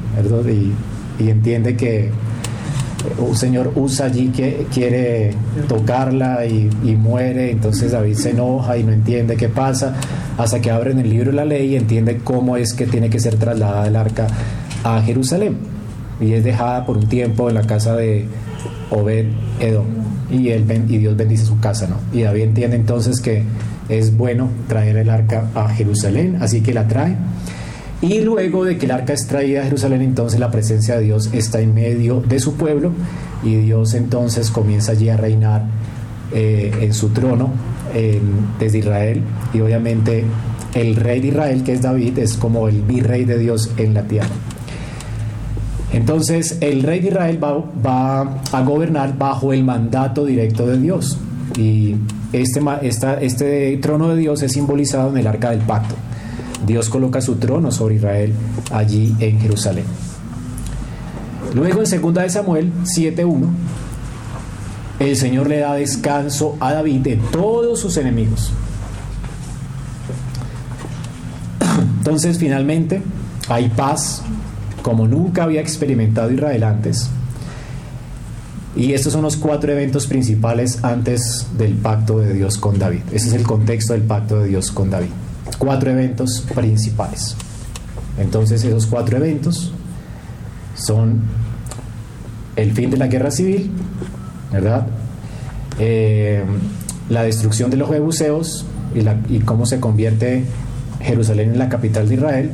y 1.20 1.30
entiende 1.30 1.76
que 1.76 2.12
un 3.18 3.36
señor 3.36 3.72
usa 3.76 4.08
allí 4.08 4.30
que 4.30 4.68
quiere 4.74 5.32
tocarla 5.68 6.46
y, 6.46 6.70
muere, 6.96 7.52
entonces 7.52 7.92
David 7.92 8.16
se 8.16 8.32
enoja 8.32 8.78
y 8.78 8.84
no 8.84 8.92
entiende 8.92 9.36
qué 9.36 9.50
pasa, 9.50 9.96
hasta 10.38 10.60
que 10.60 10.72
abren 10.72 11.00
el 11.00 11.10
libro 11.10 11.32
de 11.32 11.38
la 11.38 11.46
ley 11.46 11.74
y 11.74 11.76
entiende 11.76 12.20
cómo 12.24 12.58
es 12.58 12.74
que 12.74 12.86
tiene 12.86 13.10
que 13.10 13.20
ser 13.20 13.36
trasladada 13.36 13.88
el 13.88 13.96
arca 13.96 14.28
a 14.84 15.02
Jerusalén. 15.02 15.58
Y 16.20 16.34
es 16.34 16.44
dejada 16.44 16.86
por 16.86 16.98
un 16.98 17.08
tiempo 17.08 17.50
en 17.50 17.56
la 17.56 17.64
casa 17.64 17.96
de, 17.96 18.26
Obed 18.90 19.26
Edom. 19.60 19.86
Y, 20.32 20.50
él, 20.50 20.66
y 20.88 20.98
Dios 20.98 21.16
bendice 21.16 21.46
su 21.46 21.60
casa, 21.60 21.88
¿no? 21.88 21.98
Y 22.18 22.24
David 22.24 22.44
entiende 22.44 22.76
entonces 22.76 23.22
que 23.22 23.44
es 23.90 24.16
bueno 24.16 24.50
traer 24.68 24.98
el 24.98 25.10
arca 25.10 25.50
a 25.54 25.70
Jerusalén, 25.70 26.38
así 26.42 26.62
que 26.62 26.74
la 26.74 26.88
trae. 26.88 27.16
Y 28.08 28.22
luego 28.22 28.64
de 28.64 28.78
que 28.78 28.86
el 28.86 28.92
arca 28.92 29.14
es 29.14 29.26
traída 29.26 29.62
a 29.62 29.64
Jerusalén, 29.64 30.04
entonces 30.04 30.40
la 30.40 30.52
presencia 30.52 30.98
de 30.98 31.06
Dios 31.06 31.32
está 31.34 31.60
en 31.60 31.74
medio 31.74 32.22
de 32.22 32.40
su 32.40 32.54
pueblo 32.54 32.92
y 33.44 33.56
Dios 33.56 33.96
entonces 33.96 34.52
comienza 34.52 34.92
allí 34.92 35.10
a 35.10 35.18
reinar 35.18 35.66
eh, 36.32 36.72
en 36.82 36.94
su 36.94 37.10
trono 37.10 37.50
desde 38.60 38.80
Israel 38.80 39.22
y 39.54 39.62
obviamente 39.62 40.26
el 40.76 40.98
rey 40.98 41.22
de 41.22 41.30
Israel, 41.30 41.64
que 41.64 41.72
es 41.72 41.82
David, 41.82 42.20
es 42.20 42.36
como 42.36 42.68
el 42.68 42.82
virrey 42.82 43.24
de 43.24 43.40
Dios 43.40 43.72
en 43.78 43.94
la 43.94 44.04
tierra. 44.04 44.36
Entonces 45.94 46.58
el 46.60 46.84
rey 46.84 47.00
de 47.00 47.08
Israel 47.08 47.40
va, 47.42 48.42
a 48.52 48.62
gobernar 48.62 49.18
bajo 49.18 49.54
el 49.54 49.64
mandato 49.64 50.26
directo 50.26 50.68
de 50.68 50.78
Dios. 50.78 51.18
Y 51.58 51.96
este, 52.34 52.62
este 53.22 53.78
trono 53.78 54.10
de 54.10 54.18
Dios 54.18 54.44
es 54.44 54.52
simbolizado 54.52 55.10
en 55.12 55.18
el 55.18 55.28
arca 55.28 55.52
del 55.52 55.62
pacto. 55.62 55.96
Dios 56.66 56.90
coloca 56.90 57.22
su 57.22 57.36
trono 57.36 57.72
sobre 57.72 57.96
Israel 57.96 58.34
allí 58.72 59.16
en 59.20 59.40
Jerusalén. 59.40 59.86
Luego 61.54 61.84
en 61.84 62.02
2 62.02 62.14
de 62.14 62.30
Samuel 62.30 62.74
7.1, 62.84 63.48
el 65.00 65.16
Señor 65.16 65.48
le 65.48 65.60
da 65.60 65.76
descanso 65.76 66.58
a 66.60 66.74
David 66.74 67.02
de 67.02 67.16
todos 67.32 67.80
sus 67.80 67.98
enemigos. 67.98 68.52
Entonces 71.98 72.38
finalmente 72.38 73.02
hay 73.50 73.70
paz 73.70 74.22
como 74.82 75.08
nunca 75.08 75.44
había 75.44 75.62
experimentado 75.62 76.32
Israel 76.32 76.64
antes. 76.64 77.10
Y 78.76 78.94
estos 78.94 79.14
son 79.14 79.22
los 79.22 79.38
cuatro 79.38 79.72
eventos 79.72 80.06
principales 80.06 80.84
antes 80.84 81.48
del 81.58 81.74
pacto 81.74 82.20
de 82.20 82.34
Dios 82.34 82.58
con 82.58 82.78
David. 82.78 83.02
Ese 83.12 83.30
es 83.30 83.34
el 83.34 83.44
contexto 83.44 83.94
del 83.94 84.04
pacto 84.04 84.40
de 84.40 84.50
Dios 84.50 84.72
con 84.72 84.90
David. 84.90 85.10
Cuatro 85.58 85.92
eventos 85.92 86.42
principales. 86.54 87.36
Entonces 88.18 88.64
esos 88.64 88.88
cuatro 88.88 89.18
eventos 89.18 89.74
son 90.76 91.22
el 92.56 92.72
fin 92.72 92.90
de 92.90 92.98
la 92.98 93.08
guerra 93.08 93.32
civil, 93.32 93.72
¿verdad? 94.52 94.88
Eh, 95.80 96.44
la 97.10 97.24
destrucción 97.24 97.70
de 97.70 97.78
los 97.78 97.90
jebuseos 97.90 98.66
y, 98.94 99.34
y 99.34 99.40
cómo 99.40 99.66
se 99.66 99.80
convierte 99.80 100.46
Jerusalén 101.02 101.52
en 101.52 101.60
la 101.60 101.70
capital 101.70 102.08
de 102.08 102.16
Israel. 102.16 102.52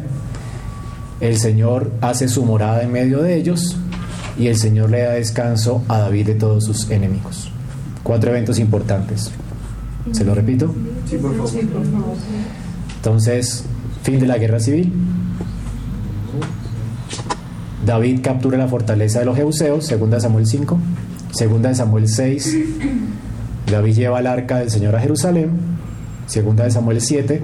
El 1.19 1.37
Señor 1.37 1.91
hace 2.01 2.27
su 2.27 2.43
morada 2.43 2.81
en 2.81 2.91
medio 2.91 3.21
de 3.21 3.35
ellos 3.35 3.77
y 4.37 4.47
el 4.47 4.57
Señor 4.57 4.89
le 4.89 5.01
da 5.01 5.11
descanso 5.11 5.83
a 5.87 5.99
David 5.99 6.27
de 6.27 6.35
todos 6.35 6.65
sus 6.65 6.89
enemigos. 6.89 7.51
Cuatro 8.03 8.31
eventos 8.31 8.57
importantes. 8.57 9.31
¿Se 10.11 10.25
lo 10.25 10.33
repito? 10.33 10.73
Sí, 11.07 11.17
por 11.17 11.35
favor. 11.35 11.51
Entonces, 13.01 13.63
fin 14.03 14.19
de 14.19 14.27
la 14.27 14.37
guerra 14.37 14.59
civil. 14.59 14.93
David 17.83 18.21
captura 18.21 18.59
la 18.59 18.67
fortaleza 18.67 19.19
de 19.19 19.25
los 19.25 19.35
segunda 19.83 20.17
de 20.17 20.21
Samuel 20.21 20.45
5. 20.45 20.77
Segunda 21.31 21.69
de 21.69 21.75
Samuel 21.75 22.07
6. 22.07 22.57
David 23.71 23.95
lleva 23.95 24.19
el 24.19 24.27
arca 24.27 24.59
del 24.59 24.69
Señor 24.69 24.95
a 24.95 24.99
Jerusalén. 24.99 25.49
Segunda 26.27 26.65
de 26.65 26.71
Samuel 26.71 27.01
7 27.01 27.41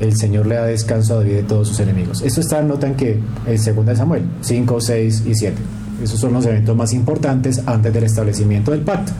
el 0.00 0.16
Señor 0.16 0.46
le 0.46 0.56
da 0.56 0.66
descanso 0.66 1.14
a 1.14 1.16
David 1.18 1.34
de 1.34 1.42
todos 1.44 1.68
sus 1.68 1.80
enemigos. 1.80 2.20
Esto 2.20 2.40
está 2.40 2.60
en 2.60 2.68
nota 2.68 2.86
en 2.86 2.94
que 2.94 3.20
en 3.46 3.76
2 3.76 3.86
de 3.86 3.96
Samuel 3.96 4.22
5, 4.42 4.80
6 4.80 5.22
y 5.26 5.34
7. 5.34 5.56
Esos 6.02 6.20
son 6.20 6.34
los 6.34 6.44
eventos 6.44 6.76
más 6.76 6.92
importantes 6.92 7.62
antes 7.64 7.94
del 7.94 8.04
establecimiento 8.04 8.72
del 8.72 8.80
pacto. 8.80 9.12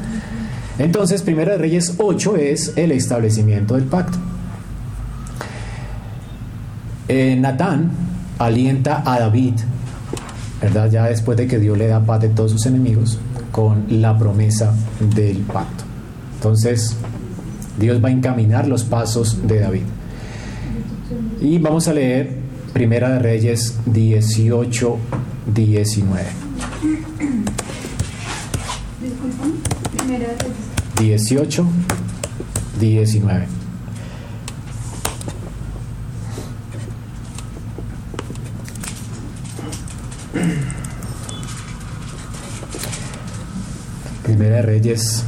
Entonces, 0.79 1.23
Primera 1.23 1.53
de 1.53 1.59
Reyes 1.59 1.95
8 1.99 2.37
es 2.37 2.73
el 2.77 2.93
establecimiento 2.93 3.75
del 3.77 3.85
pacto. 3.85 4.19
Eh, 7.09 7.37
Natán 7.37 7.91
alienta 8.39 9.03
a 9.05 9.21
David, 9.21 9.55
¿verdad? 10.61 10.91
Ya 10.91 11.05
después 11.07 11.37
de 11.37 11.47
que 11.47 11.59
Dios 11.59 11.77
le 11.77 11.87
da 11.87 12.01
paz 12.01 12.21
de 12.21 12.29
todos 12.29 12.53
sus 12.53 12.67
enemigos, 12.67 13.19
con 13.53 13.87
la 13.89 14.19
promesa 14.19 14.75
del 15.15 15.39
pacto. 15.39 15.85
Entonces, 16.37 16.97
Dios 17.79 18.03
va 18.03 18.09
a 18.09 18.13
encaminar 18.13 18.67
los 18.67 18.85
pasos 18.85 19.47
de 19.47 19.61
David. 19.61 19.83
Y 21.41 21.59
vamos 21.59 21.87
a 21.89 21.93
leer 21.93 22.45
Primera 22.73 23.11
de 23.11 23.19
Reyes 23.21 23.79
18, 23.87 24.99
19. 25.55 26.25
18, 30.99 31.67
19. 32.81 33.64
De 44.49 44.63
Reyes 44.63 45.25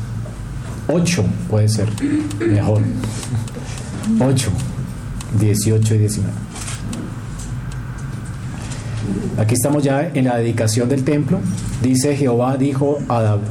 8 0.89 1.25
puede 1.51 1.69
ser 1.69 1.89
mejor. 2.47 2.83
8. 4.21 4.51
18 5.39 5.95
y 5.95 5.99
19. 5.99 6.33
Aquí 9.39 9.55
estamos 9.55 9.83
ya 9.83 10.11
en 10.15 10.25
la 10.25 10.37
dedicación 10.39 10.89
del 10.89 11.05
templo. 11.05 11.41
Dice 11.83 12.17
Jehová 12.17 12.57
dijo 12.57 12.99
a 13.09 13.21
David, 13.21 13.47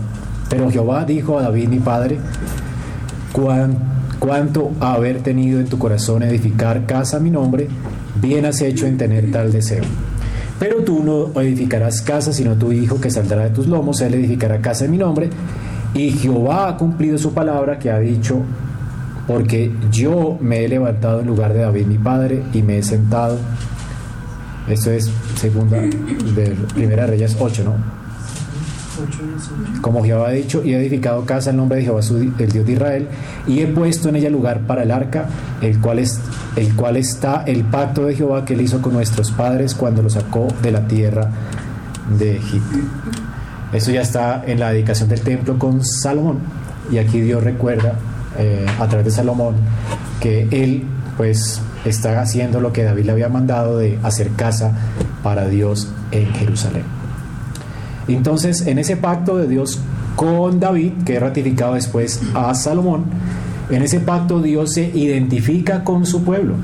pero 0.50 0.72
Jehová 0.72 1.05
dijo 1.05 1.38
a 1.38 1.43
David 1.43 1.67
mi 1.67 1.79
padre, 1.79 2.17
cuánto 4.19 4.72
haber 4.79 5.22
tenido 5.22 5.60
en 5.60 5.67
tu 5.67 5.77
corazón 5.77 6.24
edificar 6.24 6.86
casa 6.86 7.17
a 7.17 7.19
mi 7.19 7.29
nombre, 7.29 7.67
bien 8.22 8.45
has 8.45 8.62
hecho 8.62 8.88
en 8.88 8.98
tener 8.98 9.31
tal 9.31 9.51
deseo. 9.51 9.84
Pero 10.59 10.77
tú 10.83 11.03
no 11.03 11.41
edificarás 11.41 12.01
casa, 12.01 12.31
sino 12.31 12.55
tu 12.55 12.71
hijo 12.71 13.00
que 13.00 13.09
saldrá 13.09 13.43
de 13.43 13.50
tus 13.50 13.67
lomos, 13.67 14.01
él 14.01 14.13
edificará 14.13 14.62
casa 14.62 14.85
en 14.85 14.91
mi 14.91 14.97
nombre. 14.97 15.29
Y 15.93 16.12
Jehová 16.12 16.69
ha 16.69 16.77
cumplido 16.77 17.17
su 17.17 17.33
palabra 17.33 17.79
que 17.79 17.91
ha 17.91 18.00
dicho 18.00 18.41
porque 19.27 19.71
yo 19.91 20.38
me 20.39 20.63
he 20.63 20.67
levantado 20.67 21.21
en 21.21 21.27
lugar 21.27 21.53
de 21.53 21.62
David 21.62 21.85
mi 21.88 21.97
padre 21.97 22.43
y 22.53 22.62
me 22.62 22.77
he 22.77 22.83
sentado. 22.83 23.38
Esto 24.67 24.91
es 24.91 25.12
segunda 25.35 25.77
de 25.79 26.55
Primera 26.74 27.05
Reyes 27.05 27.35
8, 27.39 27.63
¿no? 27.63 27.74
Como 29.81 30.03
Jehová 30.03 30.29
ha 30.29 30.31
dicho, 30.31 30.63
y 30.63 30.74
he 30.74 30.77
edificado 30.79 31.25
casa 31.25 31.50
en 31.50 31.57
nombre 31.57 31.79
de 31.79 31.85
Jehová, 31.85 32.00
el 32.39 32.51
Dios 32.51 32.65
de 32.65 32.71
Israel, 32.71 33.07
y 33.45 33.59
he 33.59 33.67
puesto 33.67 34.09
en 34.09 34.15
ella 34.15 34.29
lugar 34.29 34.62
para 34.62 34.83
el 34.83 34.91
arca, 34.91 35.27
el 35.62 35.79
cual, 35.81 36.00
es, 36.00 36.19
el 36.55 36.75
cual 36.75 36.97
está 36.97 37.43
el 37.45 37.63
pacto 37.63 38.05
de 38.05 38.15
Jehová 38.15 38.45
que 38.45 38.53
él 38.53 38.62
hizo 38.62 38.81
con 38.81 38.93
nuestros 38.93 39.31
padres 39.31 39.75
cuando 39.75 40.01
lo 40.01 40.09
sacó 40.09 40.47
de 40.62 40.71
la 40.71 40.88
tierra 40.88 41.29
de 42.17 42.38
Egipto. 42.38 42.77
Eso 43.74 43.91
ya 43.91 44.01
está 44.01 44.43
en 44.45 44.59
la 44.59 44.69
dedicación 44.71 45.09
del 45.09 45.21
templo 45.21 45.59
con 45.59 45.83
Salomón, 45.83 46.39
y 46.91 46.97
aquí 46.97 47.19
Dios 47.19 47.43
recuerda 47.43 47.95
eh, 48.38 48.65
a 48.79 48.88
través 48.88 49.05
de 49.05 49.12
Salomón, 49.12 49.55
que 50.19 50.47
él 50.51 50.85
pues 51.17 51.62
está 51.83 52.21
haciendo 52.21 52.59
lo 52.59 52.74
que 52.74 52.83
David 52.83 53.05
le 53.05 53.12
había 53.12 53.29
mandado 53.29 53.77
de 53.77 54.00
hacer 54.03 54.31
casa 54.31 54.74
para 55.24 55.47
Dios 55.47 55.89
en 56.12 56.31
Jerusalén. 56.33 56.83
Entonces, 58.07 58.67
en 58.67 58.77
ese 58.77 58.97
pacto 58.97 59.38
de 59.38 59.47
Dios 59.47 59.79
con 60.15 60.59
David, 60.59 60.93
que 61.05 61.15
es 61.15 61.21
ratificado 61.21 61.74
después 61.74 62.21
a 62.33 62.53
Salomón, 62.53 63.05
en 63.69 63.81
ese 63.81 64.00
pacto 64.00 64.41
Dios 64.41 64.74
se 64.74 64.91
identifica 64.93 65.84
con 65.84 66.05
su 66.05 66.24
pueblo. 66.24 66.55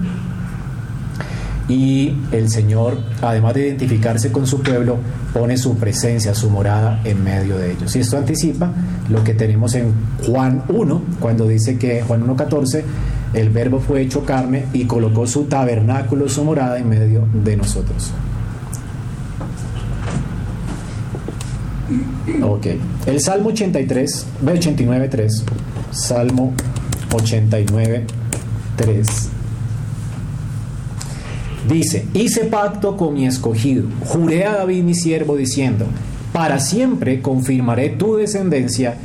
Y 1.68 2.14
el 2.32 2.50
Señor, 2.50 2.98
además 3.22 3.54
de 3.54 3.68
identificarse 3.68 4.32
con 4.32 4.46
su 4.46 4.62
pueblo, 4.62 4.98
pone 5.34 5.58
su 5.58 5.78
presencia, 5.78 6.36
su 6.36 6.50
morada 6.50 7.00
en 7.06 7.24
medio 7.24 7.58
de 7.58 7.72
ellos. 7.72 7.96
Y 7.96 8.00
esto 8.00 8.18
anticipa 8.18 8.72
lo 9.10 9.24
que 9.24 9.34
tenemos 9.34 9.74
en 9.76 9.94
Juan 10.26 10.64
1, 10.68 11.02
cuando 11.20 11.48
dice 11.48 11.78
que 11.78 12.02
Juan 12.02 12.28
1.14, 12.28 12.84
el 13.34 13.50
verbo 13.50 13.80
fue 13.80 14.02
hecho 14.02 14.26
carne 14.26 14.66
y 14.74 14.86
colocó 14.86 15.26
su 15.28 15.46
tabernáculo, 15.46 16.28
su 16.28 16.44
morada 16.44 16.78
en 16.78 16.90
medio 16.90 17.26
de 17.44 17.56
nosotros. 17.56 18.12
Ok, 22.44 22.68
el 23.06 23.22
Salmo 23.22 23.50
83, 23.50 24.26
89.3, 24.44 25.44
Salmo 25.92 26.54
89.3 27.12 29.32
Dice, 31.68 32.08
hice 32.14 32.46
pacto 32.46 32.98
con 32.98 33.14
mi 33.14 33.28
escogido, 33.28 33.84
juré 34.06 34.46
a 34.46 34.58
David 34.58 34.84
mi 34.84 34.96
siervo 34.96 35.38
diciendo, 35.38 35.86
para 36.34 36.60
siempre 36.60 37.22
confirmaré 37.22 37.90
tu 37.90 38.16
descendencia 38.16 38.96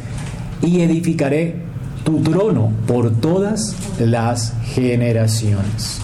y 0.62 0.80
edificaré 0.80 1.56
tu 2.02 2.22
trono 2.22 2.72
por 2.86 3.14
todas 3.20 3.76
las 3.98 4.54
generaciones. 4.64 6.00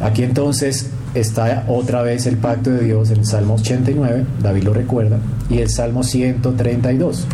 Aquí 0.00 0.22
entonces 0.22 0.90
está 1.14 1.66
otra 1.68 2.02
vez 2.02 2.26
el 2.26 2.38
pacto 2.38 2.70
de 2.70 2.84
Dios 2.84 3.10
en 3.10 3.18
el 3.18 3.26
Salmo 3.26 3.54
89, 3.54 4.24
David 4.40 4.62
lo 4.62 4.72
recuerda, 4.72 5.18
y 5.50 5.58
el 5.58 5.68
Salmo 5.68 6.02
132. 6.02 7.26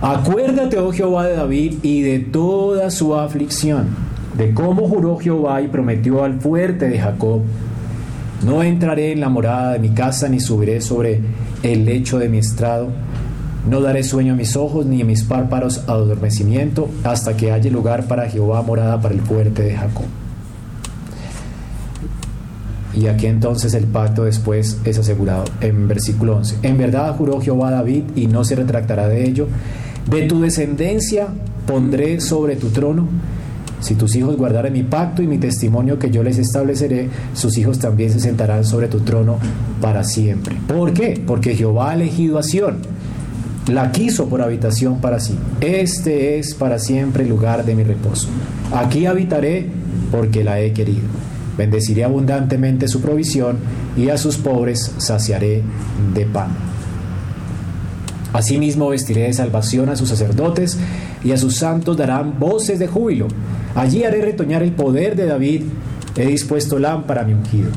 Acuérdate, 0.00 0.78
oh 0.78 0.92
Jehová, 0.92 1.26
de 1.26 1.34
David 1.34 1.78
y 1.82 2.02
de 2.02 2.20
toda 2.20 2.90
su 2.90 3.16
aflicción, 3.16 3.88
de 4.36 4.54
cómo 4.54 4.88
juró 4.88 5.18
Jehová 5.18 5.60
y 5.60 5.66
prometió 5.66 6.22
al 6.22 6.40
fuerte 6.40 6.88
de 6.88 7.00
Jacob. 7.00 7.40
No 8.46 8.62
entraré 8.62 9.10
en 9.10 9.20
la 9.20 9.28
morada 9.28 9.72
de 9.72 9.80
mi 9.80 9.90
casa, 9.90 10.28
ni 10.28 10.38
subiré 10.38 10.80
sobre 10.80 11.20
el 11.64 11.84
lecho 11.84 12.20
de 12.20 12.28
mi 12.28 12.38
estrado. 12.38 12.88
No 13.68 13.80
daré 13.80 14.04
sueño 14.04 14.34
a 14.34 14.36
mis 14.36 14.54
ojos, 14.54 14.86
ni 14.86 15.02
a 15.02 15.04
mis 15.04 15.24
párpados 15.24 15.82
adormecimiento, 15.88 16.88
hasta 17.02 17.36
que 17.36 17.50
haya 17.50 17.68
lugar 17.68 18.06
para 18.06 18.28
Jehová 18.28 18.62
morada 18.62 19.00
para 19.00 19.14
el 19.14 19.20
fuerte 19.20 19.64
de 19.64 19.74
Jacob. 19.74 20.06
Y 22.94 23.08
aquí 23.08 23.26
entonces 23.26 23.74
el 23.74 23.84
pacto 23.84 24.24
después 24.24 24.80
es 24.84 24.98
asegurado 24.98 25.44
en 25.60 25.86
versículo 25.88 26.36
11. 26.36 26.58
En 26.62 26.78
verdad 26.78 27.16
juró 27.16 27.40
Jehová 27.40 27.70
David 27.70 28.04
y 28.16 28.26
no 28.26 28.44
se 28.44 28.56
retractará 28.56 29.08
de 29.08 29.24
ello. 29.24 29.48
De 30.10 30.22
tu 30.22 30.40
descendencia 30.40 31.28
pondré 31.66 32.20
sobre 32.20 32.56
tu 32.56 32.68
trono. 32.68 33.06
Si 33.80 33.94
tus 33.94 34.16
hijos 34.16 34.36
guardaren 34.36 34.72
mi 34.72 34.82
pacto 34.82 35.22
y 35.22 35.26
mi 35.26 35.38
testimonio 35.38 35.98
que 35.98 36.10
yo 36.10 36.22
les 36.22 36.38
estableceré, 36.38 37.10
sus 37.34 37.58
hijos 37.58 37.78
también 37.78 38.10
se 38.10 38.18
sentarán 38.18 38.64
sobre 38.64 38.88
tu 38.88 39.00
trono 39.00 39.38
para 39.80 40.02
siempre. 40.04 40.56
¿Por 40.66 40.94
qué? 40.94 41.22
Porque 41.24 41.54
Jehová 41.54 41.90
ha 41.90 41.94
elegido 41.94 42.38
a 42.38 42.42
Sión, 42.42 42.78
la 43.68 43.92
quiso 43.92 44.28
por 44.28 44.40
habitación 44.40 45.00
para 45.00 45.20
sí. 45.20 45.34
Este 45.60 46.38
es 46.38 46.54
para 46.54 46.78
siempre 46.78 47.24
el 47.24 47.28
lugar 47.28 47.66
de 47.66 47.74
mi 47.74 47.84
reposo. 47.84 48.28
Aquí 48.72 49.04
habitaré 49.04 49.66
porque 50.10 50.42
la 50.42 50.58
he 50.58 50.72
querido. 50.72 51.06
Bendeciré 51.58 52.04
abundantemente 52.04 52.88
su 52.88 53.02
provisión 53.02 53.58
y 53.96 54.08
a 54.08 54.16
sus 54.16 54.38
pobres 54.38 54.92
saciaré 54.96 55.62
de 56.14 56.24
pan. 56.24 56.77
Asimismo 58.38 58.90
vestiré 58.90 59.22
de 59.22 59.32
salvación 59.32 59.88
a 59.88 59.96
sus 59.96 60.10
sacerdotes 60.10 60.78
y 61.24 61.32
a 61.32 61.36
sus 61.36 61.56
santos 61.56 61.96
darán 61.96 62.38
voces 62.38 62.78
de 62.78 62.86
júbilo. 62.86 63.26
Allí 63.74 64.04
haré 64.04 64.20
retoñar 64.20 64.62
el 64.62 64.70
poder 64.70 65.16
de 65.16 65.26
David. 65.26 65.62
He 66.14 66.24
dispuesto 66.24 66.78
lámpara 66.78 67.22
a 67.22 67.24
mi 67.24 67.32
ungido. 67.32 67.70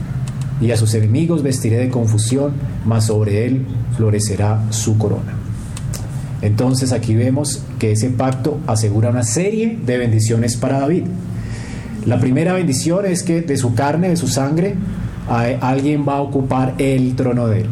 Y 0.62 0.70
a 0.70 0.77
sus 0.77 0.94
enemigos 0.94 1.41
vestiré 1.41 1.77
de 1.77 1.89
confusión, 1.89 2.51
mas 2.86 3.08
sobre 3.08 3.48
él 3.48 3.65
florecerá 3.98 4.62
su 4.70 5.00
corona. 5.00 5.34
Entonces 6.44 6.91
aquí 6.91 7.15
vemos 7.15 7.63
que 7.80 7.94
ese 7.94 8.12
pacto 8.12 8.60
asegura 8.68 9.10
una 9.10 9.24
serie 9.24 9.80
de 9.84 9.98
bendiciones 9.98 10.58
para 10.58 10.80
David. 10.80 11.06
La 12.06 12.20
primera 12.20 12.53
bendición 12.53 13.08
es 13.08 13.24
que 13.24 13.41
de 13.41 13.58
su 13.58 13.74
carne, 13.74 14.10
de 14.10 14.15
su 14.15 14.27
sangre, 14.27 14.75
alguien 15.27 16.06
va 16.08 16.18
a 16.18 16.22
ocupar 16.22 16.75
el 16.77 17.15
trono 17.15 17.48
de 17.48 17.62
él 17.62 17.68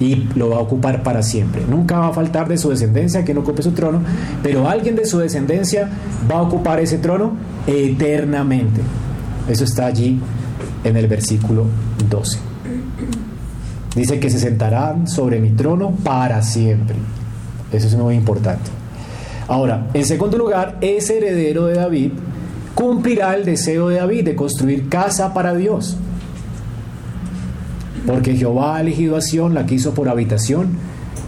y 0.00 0.26
lo 0.34 0.48
va 0.48 0.56
a 0.56 0.60
ocupar 0.60 1.02
para 1.02 1.22
siempre. 1.22 1.62
Nunca 1.68 1.98
va 1.98 2.08
a 2.08 2.12
faltar 2.12 2.48
de 2.48 2.56
su 2.56 2.70
descendencia 2.70 3.24
que 3.24 3.34
no 3.34 3.40
ocupe 3.40 3.62
su 3.62 3.72
trono, 3.72 4.00
pero 4.42 4.68
alguien 4.68 4.96
de 4.96 5.04
su 5.04 5.18
descendencia 5.18 5.88
va 6.30 6.38
a 6.38 6.42
ocupar 6.42 6.80
ese 6.80 6.98
trono 6.98 7.34
eternamente. 7.66 8.80
Eso 9.48 9.64
está 9.64 9.86
allí 9.86 10.18
en 10.82 10.96
el 10.96 11.06
versículo 11.06 11.66
12. 12.08 12.38
Dice 13.94 14.18
que 14.18 14.30
se 14.30 14.38
sentarán 14.38 15.06
sobre 15.06 15.40
mi 15.40 15.50
trono 15.50 15.92
para 16.02 16.42
siempre. 16.42 16.96
Eso 17.72 17.86
es 17.86 17.96
muy 17.96 18.14
importante. 18.14 18.70
Ahora, 19.48 19.88
en 19.94 20.04
segundo 20.04 20.38
lugar, 20.38 20.78
ese 20.80 21.18
heredero 21.18 21.66
de 21.66 21.74
David 21.74 22.12
cumplirá 22.74 23.34
el 23.34 23.44
deseo 23.44 23.88
de 23.88 23.96
David 23.96 24.24
de 24.24 24.36
construir 24.36 24.88
casa 24.88 25.34
para 25.34 25.54
Dios. 25.54 25.96
Porque 28.06 28.36
Jehová 28.36 28.76
ha 28.76 28.80
elegido 28.80 29.16
a 29.16 29.20
Sión, 29.20 29.54
la 29.54 29.66
quiso 29.66 29.94
por 29.94 30.08
habitación 30.08 30.68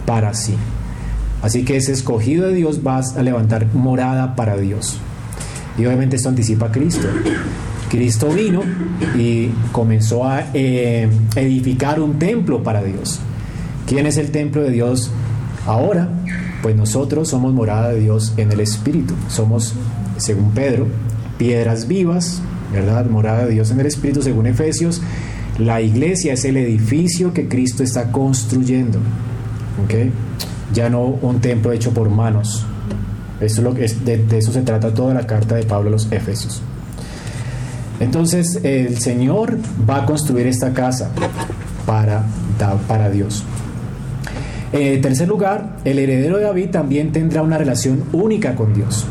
para 0.05 0.33
sí. 0.33 0.55
Así 1.41 1.65
que 1.65 1.75
ese 1.75 1.91
escogido 1.91 2.47
de 2.47 2.53
Dios 2.53 2.81
va 2.85 2.99
a 2.99 3.21
levantar 3.21 3.67
morada 3.73 4.35
para 4.35 4.57
Dios. 4.57 4.97
Y 5.77 5.85
obviamente 5.85 6.15
esto 6.15 6.29
anticipa 6.29 6.67
a 6.67 6.71
Cristo. 6.71 7.07
Cristo 7.89 8.29
vino 8.29 8.61
y 9.15 9.49
comenzó 9.71 10.25
a 10.25 10.45
eh, 10.53 11.09
edificar 11.35 11.99
un 11.99 12.17
templo 12.17 12.63
para 12.63 12.81
Dios. 12.83 13.19
¿Quién 13.85 14.07
es 14.07 14.17
el 14.17 14.31
templo 14.31 14.63
de 14.63 14.71
Dios 14.71 15.11
ahora? 15.67 16.09
Pues 16.61 16.75
nosotros 16.75 17.29
somos 17.29 17.53
morada 17.53 17.89
de 17.89 17.99
Dios 17.99 18.33
en 18.37 18.51
el 18.51 18.61
Espíritu. 18.61 19.13
Somos, 19.27 19.73
según 20.17 20.51
Pedro, 20.51 20.87
piedras 21.37 21.87
vivas, 21.87 22.41
¿verdad? 22.71 23.05
Morada 23.05 23.45
de 23.45 23.51
Dios 23.51 23.69
en 23.69 23.79
el 23.79 23.85
Espíritu, 23.85 24.21
según 24.21 24.47
Efesios. 24.47 25.01
La 25.59 25.81
iglesia 25.81 26.33
es 26.33 26.45
el 26.45 26.57
edificio 26.57 27.33
que 27.33 27.47
Cristo 27.47 27.83
está 27.83 28.11
construyendo. 28.11 28.99
Ya 30.73 30.89
no 30.89 31.03
un 31.03 31.39
templo 31.41 31.71
hecho 31.71 31.93
por 31.93 32.09
manos. 32.09 32.65
Esto 33.39 33.61
es 33.61 33.63
lo 33.63 33.73
que 33.75 33.85
es, 33.85 34.03
de, 34.03 34.25
eso 34.37 34.51
se 34.51 34.61
trata 34.61 34.93
toda 34.93 35.13
la 35.13 35.27
carta 35.27 35.55
de 35.55 35.63
Pablo 35.63 35.89
a 35.89 35.91
los 35.91 36.11
Efesios. 36.11 36.61
Entonces 37.99 38.59
el 38.63 38.97
Señor 38.97 39.57
va 39.87 40.03
a 40.03 40.05
construir 40.05 40.47
esta 40.47 40.73
casa 40.73 41.11
para, 41.85 42.25
para 42.87 43.09
Dios. 43.09 43.43
En 44.71 45.01
tercer 45.01 45.27
lugar, 45.27 45.77
el 45.85 45.99
heredero 45.99 46.37
de 46.37 46.45
David 46.45 46.69
también 46.71 47.11
tendrá 47.11 47.43
una 47.43 47.59
relación 47.59 48.05
única 48.11 48.55
con 48.55 48.73
Dios. 48.73 49.05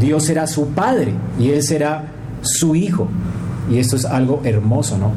Dios 0.00 0.24
será 0.24 0.48
su 0.48 0.68
padre 0.70 1.12
y 1.38 1.50
él 1.50 1.62
será 1.62 2.06
su 2.42 2.74
hijo. 2.74 3.08
Y 3.70 3.78
esto 3.78 3.94
es 3.94 4.04
algo 4.04 4.40
hermoso, 4.44 4.98
¿no? 4.98 5.12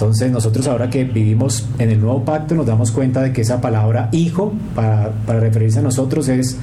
Entonces 0.00 0.32
nosotros 0.32 0.66
ahora 0.66 0.88
que 0.88 1.04
vivimos 1.04 1.66
en 1.78 1.90
el 1.90 2.00
nuevo 2.00 2.24
pacto 2.24 2.54
nos 2.54 2.64
damos 2.64 2.90
cuenta 2.90 3.20
de 3.20 3.34
que 3.34 3.42
esa 3.42 3.60
palabra 3.60 4.08
hijo 4.12 4.54
para, 4.74 5.12
referirse 5.26 5.80
a 5.80 5.82
nosotros 5.82 6.26
es 6.28 6.56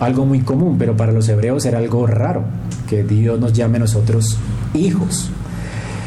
algo 0.00 0.24
muy 0.24 0.40
común, 0.40 0.78
pero 0.78 0.96
para 0.96 1.12
los 1.12 1.28
hebreos 1.28 1.66
era 1.66 1.76
algo 1.76 2.06
raro, 2.06 2.44
que 2.88 3.04
Dios 3.04 3.38
nos 3.38 3.52
llame 3.52 3.76
a 3.76 3.80
nosotros 3.80 4.38
hijos. 4.72 5.30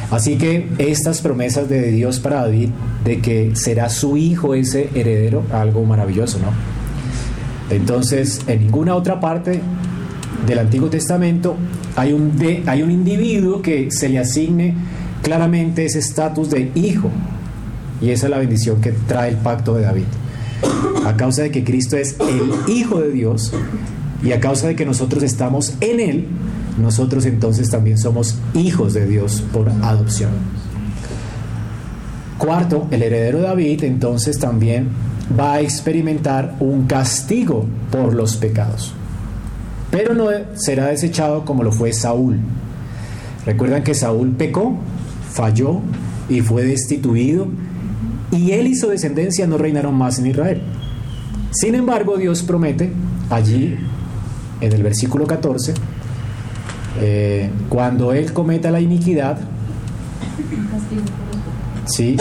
Así 0.10 0.40
que 0.40 0.68
estas 0.80 1.22
promesas 1.22 1.70
de 1.70 1.92
Dios 1.92 2.20
para 2.20 2.42
David, 2.42 2.70
de 3.04 3.22
que 3.22 3.56
será 3.56 3.88
su 3.90 4.18
hijo 4.18 4.56
ese 4.56 4.90
heredero, 4.96 5.44
algo 5.54 5.84
maravilloso, 5.84 6.40
¿no? 6.40 6.48
Entonces, 7.70 8.42
en 8.48 8.62
ninguna 8.62 8.96
otra 8.96 9.20
parte 9.20 9.62
del 10.48 10.58
Antiguo 10.58 10.90
Testamento 10.90 11.58
hay 11.96 12.12
un, 12.12 12.34
hay 12.66 12.82
un 12.82 12.90
individuo 12.90 13.62
que 13.62 13.92
se 13.92 14.10
le 14.10 14.18
asigne 14.18 14.74
claramente 15.26 15.84
ese 15.86 15.98
estatus 15.98 16.52
de 16.52 16.72
hijo. 16.76 17.10
Y 18.00 18.12
esa 18.12 18.28
es 18.28 18.30
la 18.30 18.38
bendición 18.38 18.80
que 18.80 18.92
trae 18.92 19.32
el 19.32 19.38
pacto 19.38 19.74
de 19.74 19.82
David. 19.82 20.06
A 21.04 21.18
causa 21.18 21.42
de 21.42 21.50
que 21.52 21.64
Cristo 21.64 21.98
es 21.98 22.16
el 22.20 22.72
Hijo 22.72 23.00
de 23.00 23.10
Dios 23.12 23.52
y 24.24 24.32
a 24.34 24.40
causa 24.40 24.68
de 24.68 24.76
que 24.76 24.86
nosotros 24.86 25.24
estamos 25.24 25.74
en 25.82 26.00
Él, 26.00 26.28
nosotros 26.80 27.26
entonces 27.26 27.72
también 27.72 27.98
somos 27.98 28.38
hijos 28.54 28.94
de 28.94 29.08
Dios 29.08 29.44
por 29.52 29.68
adopción. 29.70 30.30
Cuarto, 32.38 32.88
el 32.92 33.02
heredero 33.02 33.40
de 33.40 33.46
David 33.46 33.84
entonces 33.84 34.38
también 34.38 34.90
va 35.38 35.54
a 35.54 35.62
experimentar 35.62 36.56
un 36.60 36.86
castigo 36.86 37.66
por 37.92 38.14
los 38.14 38.38
pecados. 38.38 38.94
Pero 39.90 40.14
no 40.14 40.28
será 40.54 40.88
desechado 40.88 41.46
como 41.46 41.64
lo 41.64 41.72
fue 41.72 41.94
Saúl. 41.94 42.38
Recuerdan 43.46 43.84
que 43.84 43.96
Saúl 43.96 44.32
pecó, 44.32 44.78
falló 45.36 45.82
y 46.30 46.40
fue 46.42 46.64
destituido, 46.64 47.48
y 48.32 48.52
él 48.52 48.68
y 48.68 48.76
su 48.76 48.88
descendencia 48.88 49.46
no 49.46 49.58
reinaron 49.58 49.94
más 49.94 50.18
en 50.18 50.28
Israel. 50.28 50.62
Sin 51.52 51.76
embargo, 51.76 52.18
Dios 52.18 52.42
promete 52.42 52.92
allí, 53.30 53.76
en 54.62 54.74
el 54.74 54.82
versículo 54.82 55.28
14, 55.28 55.74
eh, 57.02 57.50
cuando 57.68 58.14
él 58.14 58.32
cometa 58.32 58.72
la 58.72 58.80
iniquidad, 58.80 59.38
sí, 61.86 62.16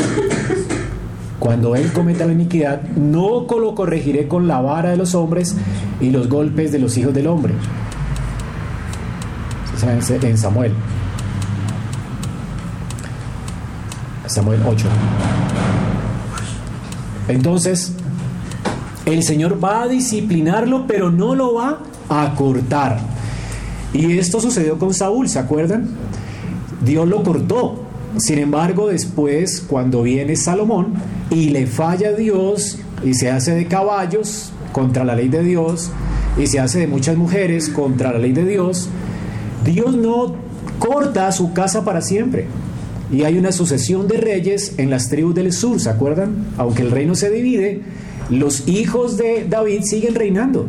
cuando 1.39 1.77
él 1.77 1.93
cometa 1.93 2.27
la 2.27 2.33
iniquidad, 2.33 2.83
no 2.97 3.47
lo 3.49 3.75
corregiré 3.77 4.27
con 4.27 4.49
la 4.49 4.61
vara 4.61 4.91
de 4.91 4.97
los 4.97 5.15
hombres 5.15 5.55
y 6.01 6.11
los 6.11 6.29
golpes 6.29 6.73
de 6.73 6.81
los 6.81 6.97
hijos 6.99 7.15
del 7.15 7.29
hombre. 7.29 7.55
En 10.23 10.39
Samuel. 10.39 10.73
Samuel 14.35 14.61
8. 14.67 14.87
Entonces, 17.29 17.93
el 19.07 19.23
Señor 19.23 19.63
va 19.63 19.83
a 19.83 19.89
disciplinarlo, 19.89 20.87
pero 20.87 21.11
no 21.11 21.35
lo 21.35 21.55
va 21.55 21.81
a 22.09 22.35
cortar. 22.35 22.99
Y 23.93 24.19
esto 24.19 24.41
sucedió 24.41 24.79
con 24.79 24.93
Saúl, 24.93 25.29
¿se 25.29 25.39
acuerdan? 25.39 25.89
Dios 26.85 27.09
lo 27.09 27.23
cortó, 27.23 27.85
sin 28.19 28.39
embargo, 28.39 28.89
después, 28.89 29.61
cuando 29.61 30.03
viene 30.03 30.37
Salomón 30.37 30.95
y 31.31 31.51
le 31.51 31.67
falla 31.67 32.11
a 32.11 32.13
Dios 32.13 32.79
y 33.05 33.15
se 33.15 33.31
hace 33.31 33.55
de 33.55 33.67
caballos 33.67 34.53
contra 34.73 35.05
la 35.05 35.17
ley 35.17 35.29
de 35.29 35.43
Dios 35.43 35.91
y 36.39 36.47
se 36.47 36.61
hace 36.61 36.79
de 36.79 36.87
muchas 36.87 37.17
mujeres 37.17 37.69
contra 37.69 38.13
la 38.13 38.19
ley 38.19 38.33
de 38.33 38.45
Dios, 38.45 38.89
Dios 39.65 39.97
no 39.97 40.35
corta 40.79 41.31
su 41.33 41.53
casa 41.53 41.85
para 41.85 42.03
siempre. 42.03 42.47
Y 43.13 43.23
hay 43.23 43.39
una 43.39 43.53
sucesión 43.53 44.09
de 44.09 44.17
reyes 44.17 44.75
en 44.79 44.91
las 44.91 45.09
tribus 45.09 45.35
del 45.35 45.53
sur, 45.53 45.79
¿se 45.81 45.91
acuerdan? 45.91 46.47
Aunque 46.57 46.83
el 46.83 46.91
reino 46.91 47.15
se 47.15 47.31
divide, 47.31 47.83
los 48.31 48.67
hijos 48.69 49.17
de 49.17 49.47
David 49.49 49.83
siguen 49.83 50.15
reinando. 50.15 50.67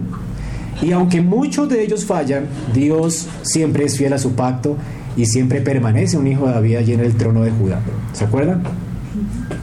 Y 0.82 0.91
aunque 0.91 1.21
muchos 1.21 1.69
de 1.69 1.84
ellos 1.84 2.06
fallan, 2.06 2.48
Dios 2.74 3.28
siempre 3.43 3.86
es 3.86 3.98
fiel 3.98 4.13
a 4.13 4.17
su 4.17 4.34
pacto 4.34 4.76
y 5.15 5.26
siempre 5.26 5.62
permanece 5.62 6.17
un 6.17 6.28
hijo 6.28 6.48
de 6.48 6.54
David 6.54 6.76
allí 6.76 6.93
en 6.93 7.00
el 7.00 7.15
trono 7.15 7.43
de 7.43 7.52
Judá. 7.52 7.82
¿Se 8.13 8.26
acuerdan? 8.26 8.63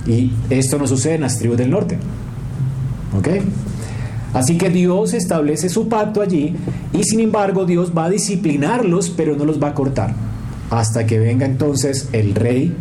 Y 0.07 0.33
esto 0.49 0.79
no 0.79 0.87
sucede 0.87 1.17
en 1.17 1.21
las 1.21 1.39
tribus 1.39 1.59
del 1.59 1.71
norte. 1.71 1.99
¿Ok? 3.17 3.29
Así 4.33 4.57
que 4.57 4.71
Dios 4.71 5.13
establece 5.13 5.69
su 5.69 5.89
pacto 5.89 6.23
allí 6.23 6.57
y 6.95 7.05
sin 7.05 7.21
embargo 7.21 7.67
Dios 7.67 7.93
va 7.97 8.07
a 8.07 8.11
disciplinarlos, 8.11 9.11
pero 9.11 9.37
no 9.37 9.45
los 9.45 9.63
va 9.63 9.69
a 9.69 9.75
cortar. 9.75 10.15
Hasta 10.73 11.07
que 11.07 11.19
venga 11.19 11.47
entonces 11.47 12.09
el 12.13 12.35
rey 12.35 12.75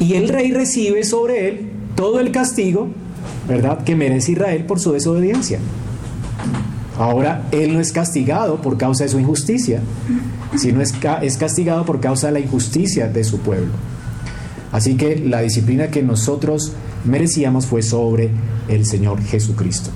y 0.00 0.14
el 0.14 0.28
rey 0.28 0.52
recibe 0.52 1.04
sobre 1.04 1.48
él 1.48 1.70
todo 1.94 2.20
el 2.20 2.32
castigo, 2.32 2.88
¿verdad?, 3.48 3.84
que 3.84 3.96
merece 3.96 4.32
Israel 4.32 4.64
por 4.64 4.80
su 4.80 4.92
desobediencia. 4.92 5.58
Ahora 6.98 7.46
él 7.52 7.74
no 7.74 7.80
es 7.80 7.92
castigado 7.92 8.60
por 8.60 8.78
causa 8.78 9.04
de 9.04 9.10
su 9.10 9.20
injusticia, 9.20 9.80
sino 10.56 10.80
es, 10.80 10.92
es 11.22 11.36
castigado 11.36 11.84
por 11.84 12.00
causa 12.00 12.26
de 12.26 12.32
la 12.32 12.40
injusticia 12.40 13.06
de 13.06 13.22
su 13.22 13.38
pueblo. 13.38 13.72
Así 14.72 14.96
que 14.96 15.16
la 15.16 15.42
disciplina 15.42 15.88
que 15.88 16.02
nosotros 16.02 16.72
merecíamos 17.04 17.66
fue 17.66 17.82
sobre 17.82 18.30
el 18.68 18.84
Señor 18.84 19.22
Jesucristo, 19.22 19.90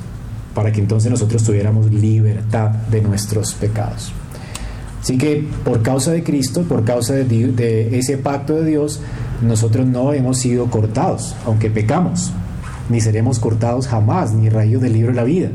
para 0.54 0.70
que 0.70 0.80
entonces 0.80 1.10
nosotros 1.10 1.42
tuviéramos 1.42 1.92
libertad 1.92 2.70
de 2.70 3.02
nuestros 3.02 3.54
pecados. 3.54 4.12
Así 5.00 5.16
que 5.16 5.46
por 5.64 5.82
causa 5.82 6.10
de 6.10 6.22
Cristo, 6.22 6.62
por 6.62 6.84
causa 6.84 7.14
de, 7.14 7.98
ese 7.98 8.18
pacto 8.18 8.54
de 8.54 8.66
Dios, 8.66 9.00
nosotros 9.42 9.86
no 9.86 10.12
hemos 10.12 10.38
sido 10.38 10.66
cortados, 10.66 11.34
aunque 11.46 11.70
pecamos, 11.70 12.32
ni 12.90 13.00
seremos 13.00 13.38
cortados 13.38 13.88
jamás, 13.88 14.32
ni 14.32 14.50
raídos 14.50 14.82
del 14.82 14.92
libro 14.92 15.12
de 15.12 15.16
la 15.16 15.24
vida. 15.24 15.48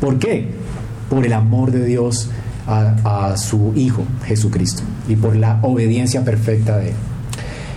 ¿Por 0.00 0.18
qué? 0.18 0.48
Por 1.08 1.24
el 1.24 1.32
amor 1.32 1.70
de 1.70 1.84
Dios 1.84 2.30
a, 2.66 3.30
a 3.30 3.36
su 3.36 3.72
Hijo 3.76 4.02
Jesucristo 4.24 4.82
y 5.08 5.14
por 5.14 5.36
la 5.36 5.60
obediencia 5.62 6.24
perfecta 6.24 6.78
de 6.78 6.88
Él. 6.88 6.94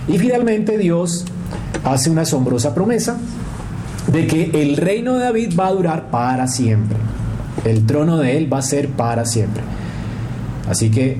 Y 0.08 0.18
finalmente 0.18 0.76
Dios 0.78 1.24
hace 1.84 2.10
una 2.10 2.22
asombrosa 2.22 2.74
promesa 2.74 3.18
de 4.12 4.26
que 4.26 4.50
el 4.62 4.76
reino 4.76 5.14
de 5.14 5.24
David 5.24 5.54
va 5.58 5.68
a 5.68 5.72
durar 5.72 6.10
para 6.10 6.46
siempre. 6.46 6.96
El 7.64 7.86
trono 7.86 8.18
de 8.18 8.36
él 8.36 8.52
va 8.52 8.58
a 8.58 8.62
ser 8.62 8.88
para 8.88 9.24
siempre. 9.24 9.62
Así 10.68 10.90
que 10.90 11.16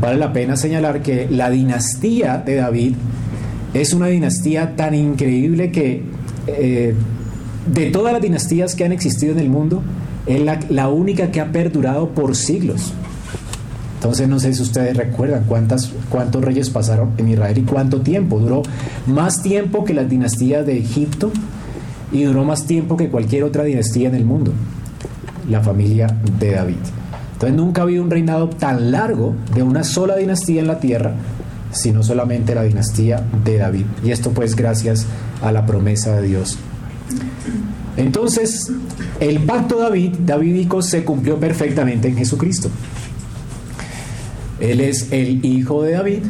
vale 0.00 0.18
la 0.18 0.32
pena 0.32 0.56
señalar 0.56 1.02
que 1.02 1.28
la 1.30 1.50
dinastía 1.50 2.38
de 2.38 2.56
David 2.56 2.94
es 3.74 3.92
una 3.92 4.06
dinastía 4.06 4.74
tan 4.76 4.94
increíble 4.94 5.70
que 5.70 6.02
eh, 6.46 6.94
de 7.72 7.90
todas 7.90 8.12
las 8.12 8.22
dinastías 8.22 8.74
que 8.74 8.84
han 8.84 8.92
existido 8.92 9.32
en 9.32 9.40
el 9.40 9.50
mundo, 9.50 9.82
es 10.26 10.40
la 10.70 10.88
única 10.88 11.30
que 11.30 11.40
ha 11.40 11.52
perdurado 11.52 12.10
por 12.10 12.34
siglos. 12.36 12.92
Entonces 13.96 14.28
no 14.28 14.38
sé 14.38 14.52
si 14.54 14.62
ustedes 14.62 14.96
recuerdan 14.96 15.44
cuántas, 15.48 15.90
cuántos 16.10 16.44
reyes 16.44 16.70
pasaron 16.70 17.12
en 17.16 17.28
Israel 17.28 17.58
y 17.58 17.62
cuánto 17.62 18.02
tiempo. 18.02 18.38
Duró 18.38 18.62
más 19.06 19.42
tiempo 19.42 19.84
que 19.84 19.94
las 19.94 20.08
dinastías 20.08 20.66
de 20.66 20.78
Egipto 20.78 21.32
y 22.12 22.24
duró 22.24 22.44
más 22.44 22.66
tiempo 22.66 22.96
que 22.96 23.08
cualquier 23.08 23.44
otra 23.44 23.64
dinastía 23.64 24.08
en 24.08 24.14
el 24.14 24.24
mundo. 24.24 24.52
La 25.48 25.60
familia 25.60 26.06
de 26.38 26.52
David. 26.52 26.76
Entonces 27.36 27.54
nunca 27.54 27.82
ha 27.82 27.84
habido 27.84 28.02
un 28.02 28.10
reinado 28.10 28.48
tan 28.48 28.90
largo 28.90 29.34
de 29.54 29.62
una 29.62 29.84
sola 29.84 30.16
dinastía 30.16 30.62
en 30.62 30.68
la 30.68 30.80
tierra, 30.80 31.12
sino 31.70 32.02
solamente 32.02 32.54
la 32.54 32.62
dinastía 32.62 33.22
de 33.44 33.58
David. 33.58 33.84
Y 34.02 34.10
esto 34.10 34.30
pues 34.30 34.56
gracias 34.56 35.04
a 35.42 35.52
la 35.52 35.66
promesa 35.66 36.16
de 36.16 36.28
Dios. 36.28 36.56
Entonces, 37.98 38.72
el 39.20 39.40
pacto 39.40 39.78
David, 39.78 40.14
davídico 40.20 40.80
se 40.80 41.04
cumplió 41.04 41.38
perfectamente 41.38 42.08
en 42.08 42.16
Jesucristo. 42.16 42.70
Él 44.58 44.80
es 44.80 45.12
el 45.12 45.44
hijo 45.44 45.82
de 45.82 45.92
David. 45.92 46.22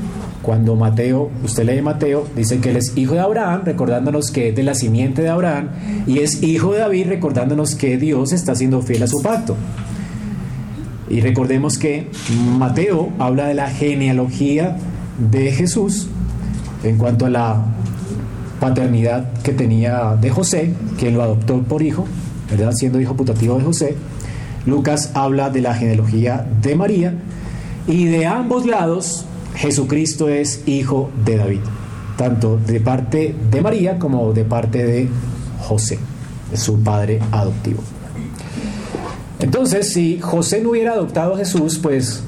Cuando 0.43 0.75
Mateo, 0.75 1.31
usted 1.45 1.67
lee 1.67 1.83
Mateo, 1.83 2.27
dice 2.35 2.59
que 2.59 2.71
él 2.71 2.77
es 2.79 2.97
hijo 2.97 3.15
de 3.15 3.21
Abraham, 3.21 3.63
recordándonos 3.65 4.33
que 4.33 4.49
es 4.49 4.57
de 4.57 4.65
la 4.65 4.75
simiente 4.75 5.23
de 5.23 5.29
Abraham, 5.29 5.69
y 6.09 6.19
es 6.19 6.43
hijo 6.43 6.73
de 6.73 6.81
David, 6.81 7.07
recordándonos 7.07 7.77
que 7.77 7.97
Dios 7.97 8.33
está 8.33 8.57
siendo 8.57 8.83
fiel 8.83 9.05
a 9.05 9.07
su 9.07 9.23
pacto. 9.23 9.57
Y 11.09 11.21
recordemos 11.21 11.79
que 11.79 12.09
Mateo 12.59 13.11
habla 13.19 13.47
de 13.47 13.55
la 13.55 13.71
genealogía 13.71 14.77
de 15.19 15.53
Jesús 15.53 16.09
en 16.83 16.99
cuanto 16.99 17.27
a 17.27 17.31
la 17.31 17.65
paternidad 18.61 19.33
que 19.43 19.53
tenía 19.53 20.17
de 20.21 20.31
José, 20.31 20.73
que 20.99 21.11
lo 21.11 21.23
adoptó 21.23 21.63
por 21.63 21.83
hijo, 21.83 22.07
¿verdad? 22.51 22.73
siendo 22.73 23.01
hijo 23.01 23.15
putativo 23.15 23.57
de 23.59 23.65
José. 23.65 23.97
Lucas 24.67 25.13
habla 25.15 25.51
de 25.51 25.61
la 25.61 25.75
genealogía 25.75 26.47
de 26.61 26.75
María 26.75 27.15
y 27.87 28.07
de 28.07 28.27
ambos 28.27 28.67
lados, 28.67 29.25
Jesucristo 29.55 30.29
es 30.29 30.67
hijo 30.67 31.11
de 31.25 31.37
David, 31.37 31.61
tanto 32.17 32.59
de 32.59 32.81
parte 32.81 33.35
de 33.51 33.61
María 33.61 33.99
como 33.99 34.33
de 34.33 34.45
parte 34.45 34.85
de 34.85 35.09
José, 35.61 35.99
su 36.55 36.83
padre 36.83 37.21
adoptivo. 37.31 37.83
Entonces, 39.47 39.93
si 39.93 40.19
José 40.19 40.61
no 40.61 40.71
hubiera 40.71 40.95
adoptado 40.95 41.35
a 41.35 41.39
Jesús, 41.39 41.79
pues 41.79 42.21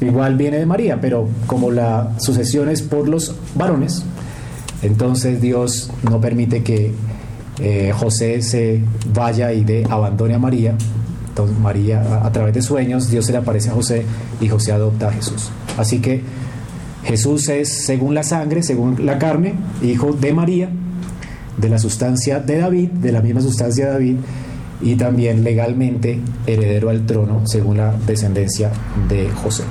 igual 0.00 0.36
viene 0.36 0.58
de 0.58 0.64
María, 0.64 1.00
pero 1.00 1.28
como 1.48 1.72
la 1.72 2.12
sucesión 2.20 2.68
es 2.68 2.82
por 2.82 3.08
los 3.08 3.34
varones, 3.56 4.04
entonces 4.80 5.40
Dios 5.40 5.90
no 6.08 6.20
permite 6.20 6.62
que 6.62 6.92
eh, 7.58 7.92
José 7.92 8.42
se 8.42 8.80
vaya 9.12 9.52
y 9.52 9.64
de 9.64 9.84
abandone 9.90 10.34
a 10.34 10.38
María, 10.38 10.76
entonces 11.30 11.58
María, 11.58 12.24
a, 12.24 12.30
través 12.30 12.54
de 12.54 12.62
sueños, 12.62 13.10
Dios 13.10 13.26
se 13.26 13.32
le 13.32 13.38
aparece 13.38 13.70
a 13.70 13.72
José 13.72 14.04
y 14.40 14.46
José 14.46 14.70
adopta 14.70 15.08
a 15.08 15.12
Jesús. 15.12 15.50
Así 15.76 15.98
que 15.98 16.22
Jesús 17.02 17.48
es, 17.48 17.86
según 17.86 18.14
la 18.14 18.22
sangre, 18.22 18.62
según 18.62 19.04
la 19.04 19.18
carne, 19.18 19.54
hijo 19.82 20.12
de 20.12 20.32
María, 20.32 20.68
de 21.56 21.68
la 21.68 21.80
sustancia 21.80 22.38
de 22.38 22.58
David, 22.58 22.90
de 22.90 23.10
la 23.10 23.20
misma 23.20 23.40
sustancia 23.40 23.86
de 23.86 23.92
David, 23.94 24.16
y 24.82 24.96
también 24.96 25.44
legalmente 25.44 26.20
heredero 26.46 26.90
al 26.90 27.06
trono, 27.06 27.46
según 27.46 27.78
la 27.78 27.94
descendencia 28.06 28.70
de 29.08 29.30
José. 29.30 29.64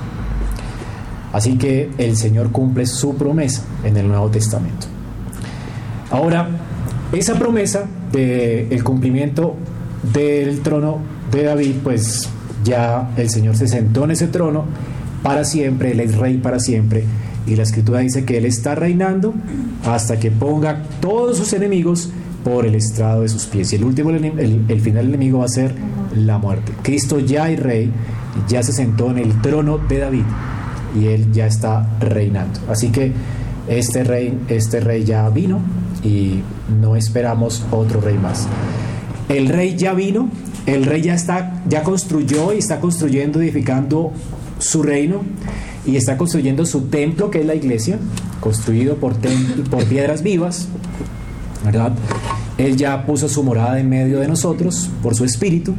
Así 1.34 1.58
que 1.58 1.90
el 1.98 2.18
Señor 2.18 2.52
cumple 2.52 2.86
su 2.86 3.16
promesa 3.16 3.64
en 3.84 3.98
el 3.98 4.08
Nuevo 4.08 4.30
Testamento. 4.30 4.88
Ahora, 6.10 6.50
esa 7.14 7.36
promesa 7.36 7.86
del 8.12 8.84
cumplimiento 8.84 9.56
del 10.14 10.62
trono 10.62 11.00
de 11.32 11.44
David, 11.44 11.76
pues 11.84 12.30
ya 12.64 13.12
el 13.18 13.30
Señor 13.30 13.56
se 13.56 13.68
sentó 13.68 14.04
en 14.04 14.12
ese 14.12 14.28
trono 14.28 14.66
para 15.24 15.44
siempre, 15.46 15.92
Él 15.92 16.00
es 16.02 16.18
rey 16.18 16.38
para 16.38 16.60
siempre. 16.60 17.06
Y 17.48 17.56
la 17.56 17.64
escritura 17.64 18.00
dice 18.00 18.26
que 18.26 18.38
Él 18.38 18.46
está 18.46 18.76
reinando 18.76 19.34
hasta 19.86 20.20
que 20.20 20.32
ponga 20.32 20.84
todos 21.00 21.38
sus 21.38 21.54
enemigos 21.54 22.10
por 22.44 22.66
el 22.66 22.76
estrado 22.76 23.22
de 23.22 23.30
sus 23.30 23.46
pies. 23.46 23.72
Y 23.74 23.78
el 23.78 23.84
último, 23.84 24.10
el, 24.10 24.66
el 24.68 24.82
final 24.82 25.06
del 25.06 25.16
enemigo 25.16 25.40
va 25.40 25.46
a 25.46 25.50
ser 25.50 25.74
la 26.16 26.38
muerte. 26.38 26.74
Cristo 26.82 27.20
ya 27.20 27.50
es 27.50 27.60
rey, 27.60 27.92
ya 28.48 28.64
se 28.64 28.74
sentó 28.74 29.12
en 29.12 29.18
el 29.18 29.42
trono 29.42 29.78
de 29.78 30.00
David 30.00 30.24
y 31.00 31.08
Él 31.08 31.32
ya 31.32 31.48
está 31.48 31.88
reinando. 32.00 32.60
Así 32.70 32.90
que 32.90 33.12
este 33.68 34.04
rey, 34.04 34.38
este 34.50 34.80
rey 34.80 35.04
ya 35.04 35.30
vino 35.30 35.60
y 36.04 36.42
no 36.82 36.96
esperamos 36.96 37.66
otro 37.72 38.02
rey 38.02 38.18
más. 38.18 38.48
El 39.30 39.48
rey 39.48 39.76
ya 39.78 39.94
vino, 39.94 40.30
el 40.66 40.86
rey 40.86 41.02
ya 41.02 41.14
está, 41.14 41.64
ya 41.70 41.84
construyó 41.84 42.54
y 42.54 42.58
está 42.58 42.80
construyendo, 42.80 43.42
edificando 43.42 44.12
su 44.60 44.84
reino 44.84 45.22
y 45.86 45.96
está 45.96 46.18
construyendo 46.18 46.66
su 46.66 46.82
templo, 46.88 47.32
que 47.32 47.40
es 47.40 47.46
la 47.46 47.56
iglesia, 47.56 47.98
construido 48.40 48.98
por 48.98 49.16
piedras 49.88 50.22
vivas, 50.22 50.68
¿verdad? 51.64 51.94
Él 52.58 52.78
ya 52.78 53.06
puso 53.06 53.28
su 53.28 53.44
morada 53.44 53.80
en 53.80 53.90
medio 53.90 54.20
de 54.20 54.28
nosotros 54.28 54.90
por 55.02 55.16
su 55.16 55.26
espíritu, 55.26 55.74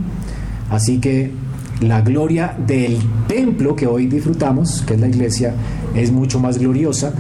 así 0.70 0.98
que 0.98 1.32
la 1.80 2.00
gloria 2.00 2.56
del 2.66 2.98
templo 3.26 3.74
que 3.74 3.86
hoy 3.86 4.06
disfrutamos, 4.06 4.82
que 4.82 4.94
es 4.94 5.00
la 5.00 5.08
iglesia, 5.08 5.54
es 5.94 6.12
mucho 6.12 6.38
más 6.38 6.58
gloriosa 6.58 7.12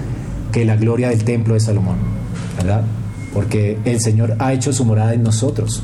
que 0.52 0.64
la 0.64 0.76
gloria 0.76 1.08
del 1.08 1.24
templo 1.24 1.54
de 1.54 1.60
Salomón, 1.60 1.96
¿verdad? 2.56 2.84
Porque 3.34 3.78
el 3.84 4.00
Señor 4.00 4.36
ha 4.38 4.52
hecho 4.52 4.72
su 4.72 4.84
morada 4.84 5.14
en 5.14 5.22
nosotros 5.22 5.82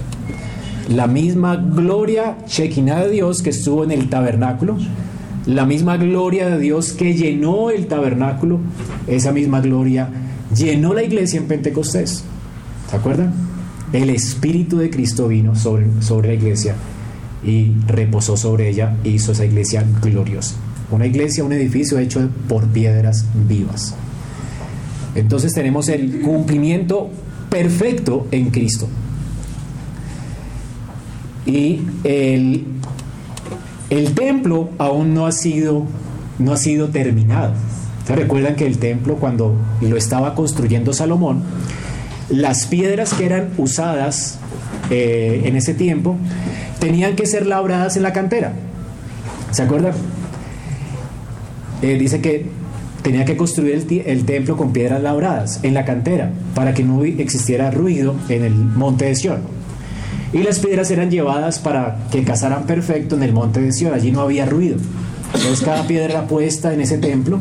la 0.88 1.06
misma 1.06 1.56
gloria 1.56 2.38
chequina 2.46 3.00
de 3.00 3.10
Dios 3.10 3.42
que 3.42 3.50
estuvo 3.50 3.84
en 3.84 3.90
el 3.90 4.08
tabernáculo, 4.08 4.78
la 5.46 5.66
misma 5.66 5.98
gloria 5.98 6.48
de 6.48 6.58
Dios 6.58 6.92
que 6.92 7.14
llenó 7.14 7.70
el 7.70 7.86
tabernáculo, 7.86 8.58
esa 9.06 9.32
misma 9.32 9.60
gloria 9.60 10.08
llenó 10.56 10.94
la 10.94 11.02
iglesia 11.02 11.40
en 11.40 11.46
Pentecostés. 11.46 12.24
¿Se 12.90 12.96
acuerdan? 12.96 13.34
El 13.92 14.10
Espíritu 14.10 14.78
de 14.78 14.90
Cristo 14.90 15.28
vino 15.28 15.54
sobre, 15.54 15.86
sobre 16.02 16.28
la 16.28 16.34
iglesia 16.34 16.74
y 17.44 17.72
reposó 17.86 18.36
sobre 18.36 18.68
ella 18.68 18.96
e 19.04 19.10
hizo 19.10 19.32
esa 19.32 19.44
iglesia 19.44 19.84
gloriosa. 20.02 20.56
Una 20.90 21.06
iglesia, 21.06 21.44
un 21.44 21.52
edificio 21.52 21.98
hecho 21.98 22.28
por 22.48 22.66
piedras 22.66 23.26
vivas. 23.46 23.94
Entonces 25.14 25.52
tenemos 25.52 25.88
el 25.88 26.20
cumplimiento 26.20 27.10
perfecto 27.50 28.26
en 28.30 28.50
Cristo. 28.50 28.88
Y 31.46 31.80
el, 32.04 32.64
el 33.90 34.14
templo 34.14 34.70
aún 34.78 35.14
no 35.14 35.26
ha 35.26 35.32
sido, 35.32 35.84
no 36.38 36.52
ha 36.52 36.56
sido 36.56 36.88
terminado. 36.88 37.52
¿Se 38.06 38.16
recuerdan 38.16 38.56
que 38.56 38.66
el 38.66 38.78
templo 38.78 39.16
cuando 39.16 39.54
lo 39.82 39.96
estaba 39.96 40.34
construyendo 40.34 40.92
Salomón, 40.92 41.42
las 42.30 42.66
piedras 42.66 43.14
que 43.14 43.26
eran 43.26 43.50
usadas 43.56 44.38
eh, 44.90 45.42
en 45.44 45.56
ese 45.56 45.74
tiempo 45.74 46.16
tenían 46.78 47.16
que 47.16 47.26
ser 47.26 47.46
labradas 47.46 47.96
en 47.96 48.02
la 48.02 48.12
cantera. 48.12 48.52
¿Se 49.50 49.62
acuerdan? 49.62 49.94
Eh, 51.82 51.96
dice 51.98 52.20
que 52.20 52.46
tenía 53.02 53.24
que 53.24 53.36
construir 53.36 53.86
el, 54.06 54.24
templo 54.24 54.56
con 54.56 54.72
piedras 54.72 55.02
labradas 55.02 55.60
en 55.62 55.74
la 55.74 55.84
cantera 55.84 56.30
para 56.54 56.74
que 56.74 56.82
no 56.84 57.04
existiera 57.04 57.70
ruido 57.70 58.14
en 58.28 58.44
el 58.44 58.54
monte 58.54 59.06
de 59.06 59.14
Sion. 59.14 59.40
Y 60.32 60.38
las 60.38 60.58
piedras 60.58 60.90
eran 60.90 61.10
llevadas 61.10 61.58
para 61.58 61.96
que 62.10 62.22
cazaran 62.24 62.64
perfecto 62.64 63.16
en 63.16 63.22
el 63.22 63.32
monte 63.32 63.60
de 63.60 63.72
Sion. 63.72 63.94
Allí 63.94 64.10
no 64.10 64.20
había 64.20 64.44
ruido. 64.44 64.76
Entonces 65.34 65.62
cada 65.64 65.86
piedra 65.86 66.10
era 66.10 66.26
puesta 66.26 66.74
en 66.74 66.80
ese 66.80 66.98
templo 66.98 67.38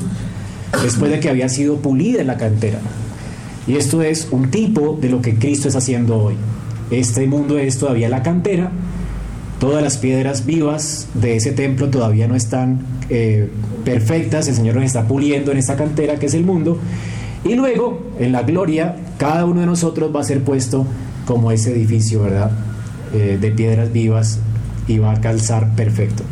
después 0.83 1.11
de 1.11 1.19
que 1.19 1.29
había 1.29 1.49
sido 1.49 1.77
pulida 1.77 2.21
en 2.21 2.27
la 2.27 2.37
cantera. 2.37 2.79
Y 3.67 3.75
esto 3.75 4.01
es 4.01 4.29
un 4.31 4.49
tipo 4.49 4.97
de 4.99 5.09
lo 5.09 5.21
que 5.21 5.35
Cristo 5.35 5.67
está 5.67 5.79
haciendo 5.79 6.17
hoy. 6.17 6.35
Este 6.89 7.27
mundo 7.27 7.59
es 7.59 7.77
todavía 7.77 8.07
la 8.07 8.23
cantera. 8.23 8.71
Todas 9.59 9.83
las 9.83 9.97
piedras 9.97 10.45
vivas 10.45 11.07
de 11.15 11.35
ese 11.35 11.51
templo 11.51 11.89
todavía 11.89 12.27
no 12.27 12.35
están 12.35 12.79
eh, 13.09 13.49
perfectas. 13.83 14.47
El 14.47 14.55
Señor 14.55 14.75
nos 14.75 14.85
está 14.85 15.05
puliendo 15.05 15.51
en 15.51 15.57
esta 15.57 15.75
cantera 15.75 16.17
que 16.17 16.27
es 16.27 16.33
el 16.33 16.45
mundo. 16.45 16.77
Y 17.43 17.55
luego, 17.55 18.11
en 18.19 18.31
la 18.31 18.43
gloria, 18.43 18.95
cada 19.17 19.45
uno 19.45 19.59
de 19.59 19.65
nosotros 19.65 20.15
va 20.15 20.21
a 20.21 20.23
ser 20.23 20.43
puesto 20.43 20.85
como 21.25 21.51
ese 21.51 21.71
edificio, 21.73 22.21
¿verdad? 22.21 22.51
Eh, 23.13 23.37
de 23.39 23.51
piedras 23.51 23.91
vivas 23.91 24.39
y 24.87 24.99
va 24.99 25.11
a 25.11 25.19
calzar 25.19 25.75
perfecto. 25.75 26.23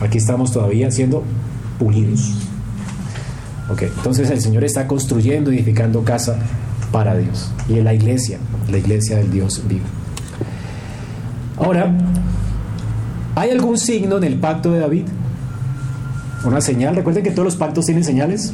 Aquí 0.00 0.16
estamos 0.16 0.52
todavía 0.52 0.90
siendo 0.90 1.24
pulidos. 1.78 2.32
Ok, 3.70 3.82
entonces 3.82 4.30
el 4.30 4.40
Señor 4.40 4.64
está 4.64 4.86
construyendo, 4.86 5.52
edificando 5.52 6.02
casa 6.04 6.38
para 6.92 7.16
Dios. 7.16 7.50
Y 7.68 7.78
en 7.78 7.84
la 7.84 7.94
iglesia, 7.94 8.38
la 8.70 8.78
iglesia 8.78 9.16
del 9.16 9.30
Dios 9.30 9.62
vivo. 9.68 9.84
Ahora, 11.56 11.92
¿hay 13.34 13.50
algún 13.50 13.78
signo 13.78 14.16
en 14.16 14.24
el 14.24 14.36
pacto 14.36 14.72
de 14.72 14.80
David? 14.80 15.04
Una 16.44 16.60
señal. 16.60 16.96
Recuerden 16.96 17.22
que 17.22 17.30
todos 17.30 17.44
los 17.44 17.56
pactos 17.56 17.86
tienen 17.86 18.04
señales. 18.04 18.52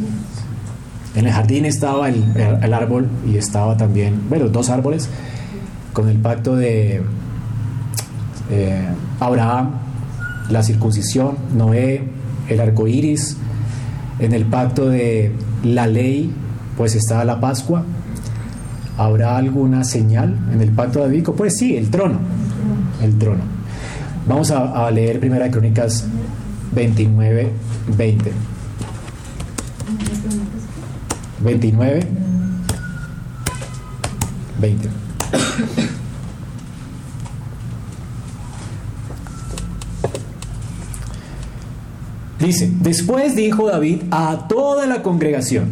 En 1.14 1.27
el 1.27 1.33
jardín 1.33 1.64
estaba 1.64 2.09
el, 2.09 2.75
árbol 2.75 3.09
y 3.27 3.37
estaba 3.37 3.77
también, 3.77 4.29
bueno, 4.29 4.49
dos 4.49 4.68
árboles, 4.68 5.09
con 5.92 6.09
el 6.09 6.18
pacto 6.18 6.57
de 6.57 7.01
eh, 8.51 8.88
Abraham, 9.18 9.70
la 10.51 10.62
circuncisión, 10.62 11.37
Noé, 11.57 12.03
el 12.49 12.61
arco 12.61 12.87
iris. 12.87 13.37
En 14.18 14.33
el 14.33 14.44
pacto 14.44 14.88
de 14.88 15.33
la 15.62 15.87
ley, 15.87 16.33
pues 16.77 16.94
estaba 16.94 17.25
la 17.25 17.40
Pascua. 17.40 17.85
¿Habrá 18.98 19.37
alguna 19.37 19.85
señal 19.85 20.37
en 20.52 20.61
el 20.61 20.70
pacto 20.70 21.00
de 21.00 21.06
David? 21.06 21.24
Pues 21.37 21.56
sí, 21.56 21.76
el 21.76 21.90
trono. 21.90 22.18
El 23.02 23.18
trono. 23.18 23.42
Vamos 24.26 24.50
a, 24.50 24.90
leer 24.90 25.20
Primera 25.20 25.50
Crónicas 25.50 26.06
29, 26.72 27.52
20. 27.96 28.32
29, 31.40 32.06
20. 34.61 34.88
Dice, 42.38 42.70
después 42.80 43.35
dijo 43.35 43.66
David 43.68 44.02
a 44.11 44.46
toda 44.48 44.87
la 44.87 45.02
congregación, 45.02 45.70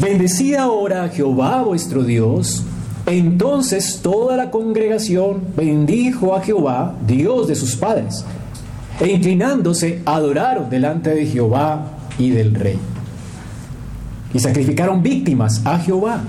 Bendecid 0.00 0.54
ahora 0.54 1.04
a 1.04 1.08
Jehová 1.08 1.62
vuestro 1.62 2.04
Dios. 2.04 2.62
Entonces 3.06 3.98
toda 4.00 4.36
la 4.36 4.50
congregación 4.50 5.42
bendijo 5.56 6.36
a 6.36 6.40
Jehová, 6.40 6.94
Dios 7.06 7.48
de 7.48 7.56
sus 7.56 7.74
padres, 7.74 8.24
e 9.00 9.08
inclinándose 9.10 10.02
adoraron 10.04 10.70
delante 10.70 11.10
de 11.10 11.26
Jehová 11.26 11.98
y 12.16 12.30
del 12.30 12.54
rey. 12.54 12.78
Y 14.32 14.38
sacrificaron 14.38 15.02
víctimas 15.02 15.62
a 15.64 15.78
Jehová 15.78 16.22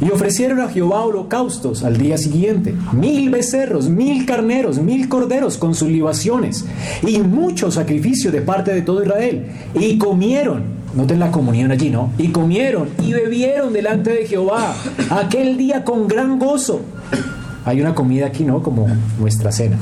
y 0.00 0.10
ofrecieron 0.10 0.60
a 0.60 0.68
Jehová 0.68 1.04
holocaustos 1.04 1.82
al 1.82 1.96
día 1.96 2.18
siguiente, 2.18 2.74
mil 2.92 3.30
becerros, 3.30 3.88
mil 3.88 4.26
carneros, 4.26 4.78
mil 4.80 5.08
corderos 5.08 5.56
con 5.56 5.74
sus 5.74 5.88
libaciones 5.88 6.66
y 7.06 7.20
mucho 7.20 7.70
sacrificio 7.70 8.30
de 8.30 8.42
parte 8.42 8.74
de 8.74 8.82
todo 8.82 9.02
Israel. 9.02 9.46
Y 9.78 9.96
comieron, 9.96 10.83
noten 10.94 11.18
la 11.18 11.30
comunión 11.30 11.70
allí, 11.70 11.90
¿no? 11.90 12.10
Y 12.18 12.28
comieron 12.28 12.88
y 13.02 13.12
bebieron 13.12 13.72
delante 13.72 14.10
de 14.10 14.26
Jehová 14.26 14.74
aquel 15.10 15.56
día 15.56 15.84
con 15.84 16.08
gran 16.08 16.38
gozo. 16.38 16.80
Hay 17.64 17.80
una 17.80 17.94
comida 17.94 18.26
aquí, 18.26 18.44
¿no? 18.44 18.62
Como 18.62 18.86
nuestra 19.18 19.52
cena. 19.52 19.78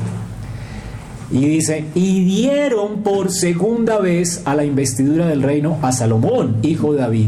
Y 1.31 1.45
dice, 1.47 1.85
y 1.95 2.23
dieron 2.23 3.01
por 3.01 3.31
segunda 3.31 3.99
vez 3.99 4.41
a 4.45 4.55
la 4.55 4.65
investidura 4.65 5.27
del 5.27 5.41
reino 5.41 5.77
a 5.81 5.91
Salomón, 5.91 6.57
hijo 6.61 6.93
de 6.93 6.99
David 6.99 7.27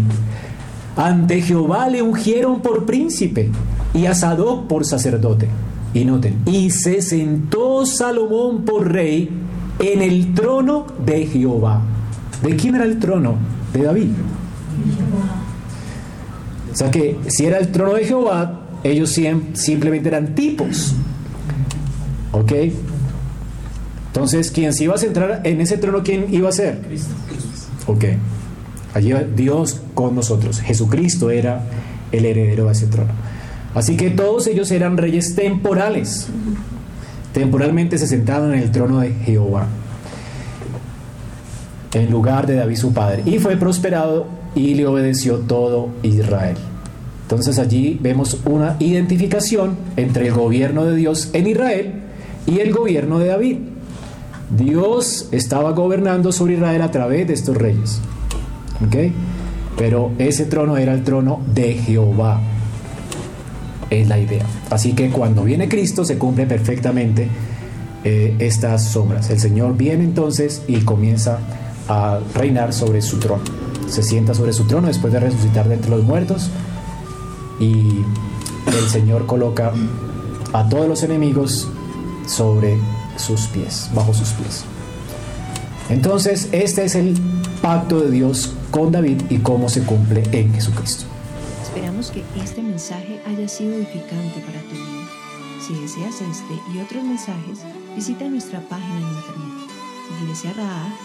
ante 0.96 1.42
Jehová 1.42 1.90
le 1.90 2.02
ungieron 2.02 2.62
por 2.62 2.86
príncipe 2.86 3.50
y 3.94 4.06
a 4.06 4.16
Sadoc 4.16 4.68
por 4.68 4.86
sacerdote. 4.86 5.48
Y 5.94 6.04
noten, 6.04 6.42
y 6.46 6.72
se 6.72 7.02
sentó 7.02 7.86
Salomón 7.86 8.66
por 8.66 8.92
rey 8.92 9.30
en 9.80 10.02
el 10.02 10.34
trono 10.34 10.86
de 11.06 11.26
Jehová. 11.26 11.82
¿De 12.44 12.56
quién 12.58 12.76
era 12.76 12.84
el 12.84 13.00
trono? 13.00 13.36
De 13.76 13.84
David. 13.84 14.10
O 16.72 16.76
sea 16.76 16.90
que 16.90 17.18
si 17.28 17.46
era 17.46 17.58
el 17.58 17.72
trono 17.74 17.94
de 17.94 18.06
Jehová, 18.06 18.62
ellos 18.86 19.20
simplemente 19.54 20.08
eran 20.08 20.34
tipos. 20.34 20.94
¿Ok? 22.32 22.54
Entonces, 24.08 24.50
¿quién 24.52 24.72
se 24.72 24.86
iba 24.86 24.96
a 24.96 24.98
centrar 24.98 25.42
en 25.44 25.60
ese 25.60 25.78
trono, 25.78 26.04
quién 26.04 26.34
iba 26.34 26.48
a 26.48 26.54
ser? 26.54 26.80
Ok. 27.86 28.06
Allí 28.94 29.14
Dios 29.36 29.82
con 29.94 30.16
nosotros. 30.16 30.62
Jesucristo 30.62 31.30
era 31.30 31.64
el 32.14 32.24
heredero 32.24 32.68
de 32.68 32.72
ese 32.72 32.88
trono. 32.88 33.12
Así 33.74 33.98
que 33.98 34.10
todos 34.10 34.48
ellos 34.48 34.72
eran 34.72 34.96
reyes 34.96 35.36
temporales. 35.36 36.28
Temporalmente 37.34 37.98
se 37.98 38.08
sentaron 38.08 38.54
en 38.54 38.62
el 38.62 38.72
trono 38.72 39.02
de 39.02 39.12
Jehová. 39.12 39.68
En 41.94 42.12
lugar 42.12 42.48
de 42.48 42.56
David 42.56 42.76
su 42.76 42.94
padre. 42.94 43.24
Y 43.26 43.40
fue 43.40 43.56
prosperado 43.58 44.26
y 44.56 44.74
le 44.76 44.86
obedeció 44.88 45.38
todo 45.40 45.90
Israel. 46.04 46.58
Entonces 47.24 47.58
allí 47.58 47.98
vemos 48.02 48.40
una 48.46 48.76
identificación 48.80 49.78
entre 49.96 50.28
el 50.28 50.34
gobierno 50.34 50.86
de 50.86 50.96
Dios 50.96 51.30
en 51.34 51.48
Israel 51.48 51.94
y 52.46 52.60
el 52.60 52.72
gobierno 52.72 53.20
de 53.20 53.28
David. 53.28 53.58
Dios 54.56 55.30
estaba 55.32 55.72
gobernando 55.72 56.32
sobre 56.32 56.54
Israel 56.54 56.82
a 56.84 56.92
través 56.92 57.28
de 57.28 57.34
estos 57.34 57.58
reyes. 57.58 58.00
Pero 59.78 60.12
ese 60.20 60.46
trono 60.46 60.78
era 60.78 60.94
el 60.94 61.04
trono 61.04 61.42
de 61.54 61.74
Jehová. 61.74 62.42
Es 63.90 64.08
la 64.08 64.20
idea. 64.20 64.46
Así 64.70 64.94
que 64.94 65.10
cuando 65.10 65.44
viene 65.44 65.68
Cristo 65.68 66.06
se 66.06 66.18
cumple 66.18 66.46
perfectamente 66.46 67.28
eh, 68.04 68.36
estas 68.40 68.84
sombras. 68.84 69.30
El 69.32 69.40
Señor 69.40 69.76
viene 69.78 70.04
entonces 70.04 70.62
y 70.68 70.82
comienza 70.82 71.40
a 71.88 72.20
reinar 72.34 72.74
sobre 72.74 73.02
su 73.02 73.20
trono. 73.20 73.44
Se 73.88 74.04
sienta 74.04 74.34
sobre 74.34 74.54
su 74.54 74.66
trono 74.66 74.88
después 74.88 75.14
de 75.14 75.20
resucitar 75.20 75.68
de 75.68 75.76
entre 75.76 75.92
los 75.92 76.04
muertos 76.04 76.50
y 77.60 78.02
el 78.68 78.90
Señor 78.90 79.26
coloca 79.26 79.72
a 80.54 80.68
todos 80.70 80.88
los 80.88 81.04
enemigos 81.04 81.68
sobre 82.28 82.78
sus 83.18 83.48
pies, 83.48 83.90
bajo 83.94 84.14
sus 84.14 84.30
pies. 84.30 84.66
Entonces, 85.90 86.50
este 86.52 86.86
es 86.86 86.96
el 86.96 87.16
pacto 87.62 88.00
de 88.02 88.10
Dios 88.10 88.54
con 88.72 88.92
David 88.92 89.22
y 89.30 89.38
cómo 89.38 89.70
se 89.70 89.84
cumple 89.84 90.24
en 90.32 90.54
Jesucristo. 90.54 91.06
Esperamos 91.64 92.10
que 92.10 92.24
este 92.42 92.62
mensaje 92.64 93.22
haya 93.28 93.48
sido 93.48 93.74
edificante 93.76 94.40
para 94.40 94.62
tu 94.64 94.76
vida. 94.76 95.10
Si 95.66 95.74
deseas 95.80 96.16
este 96.22 96.54
y 96.74 96.80
otros 96.80 97.04
mensajes, 97.04 97.60
visita 97.96 98.26
nuestra 98.26 98.60
página 98.62 98.98
en 98.98 99.04
internet 99.04 99.76
iglesiaraa.org. 100.22 101.05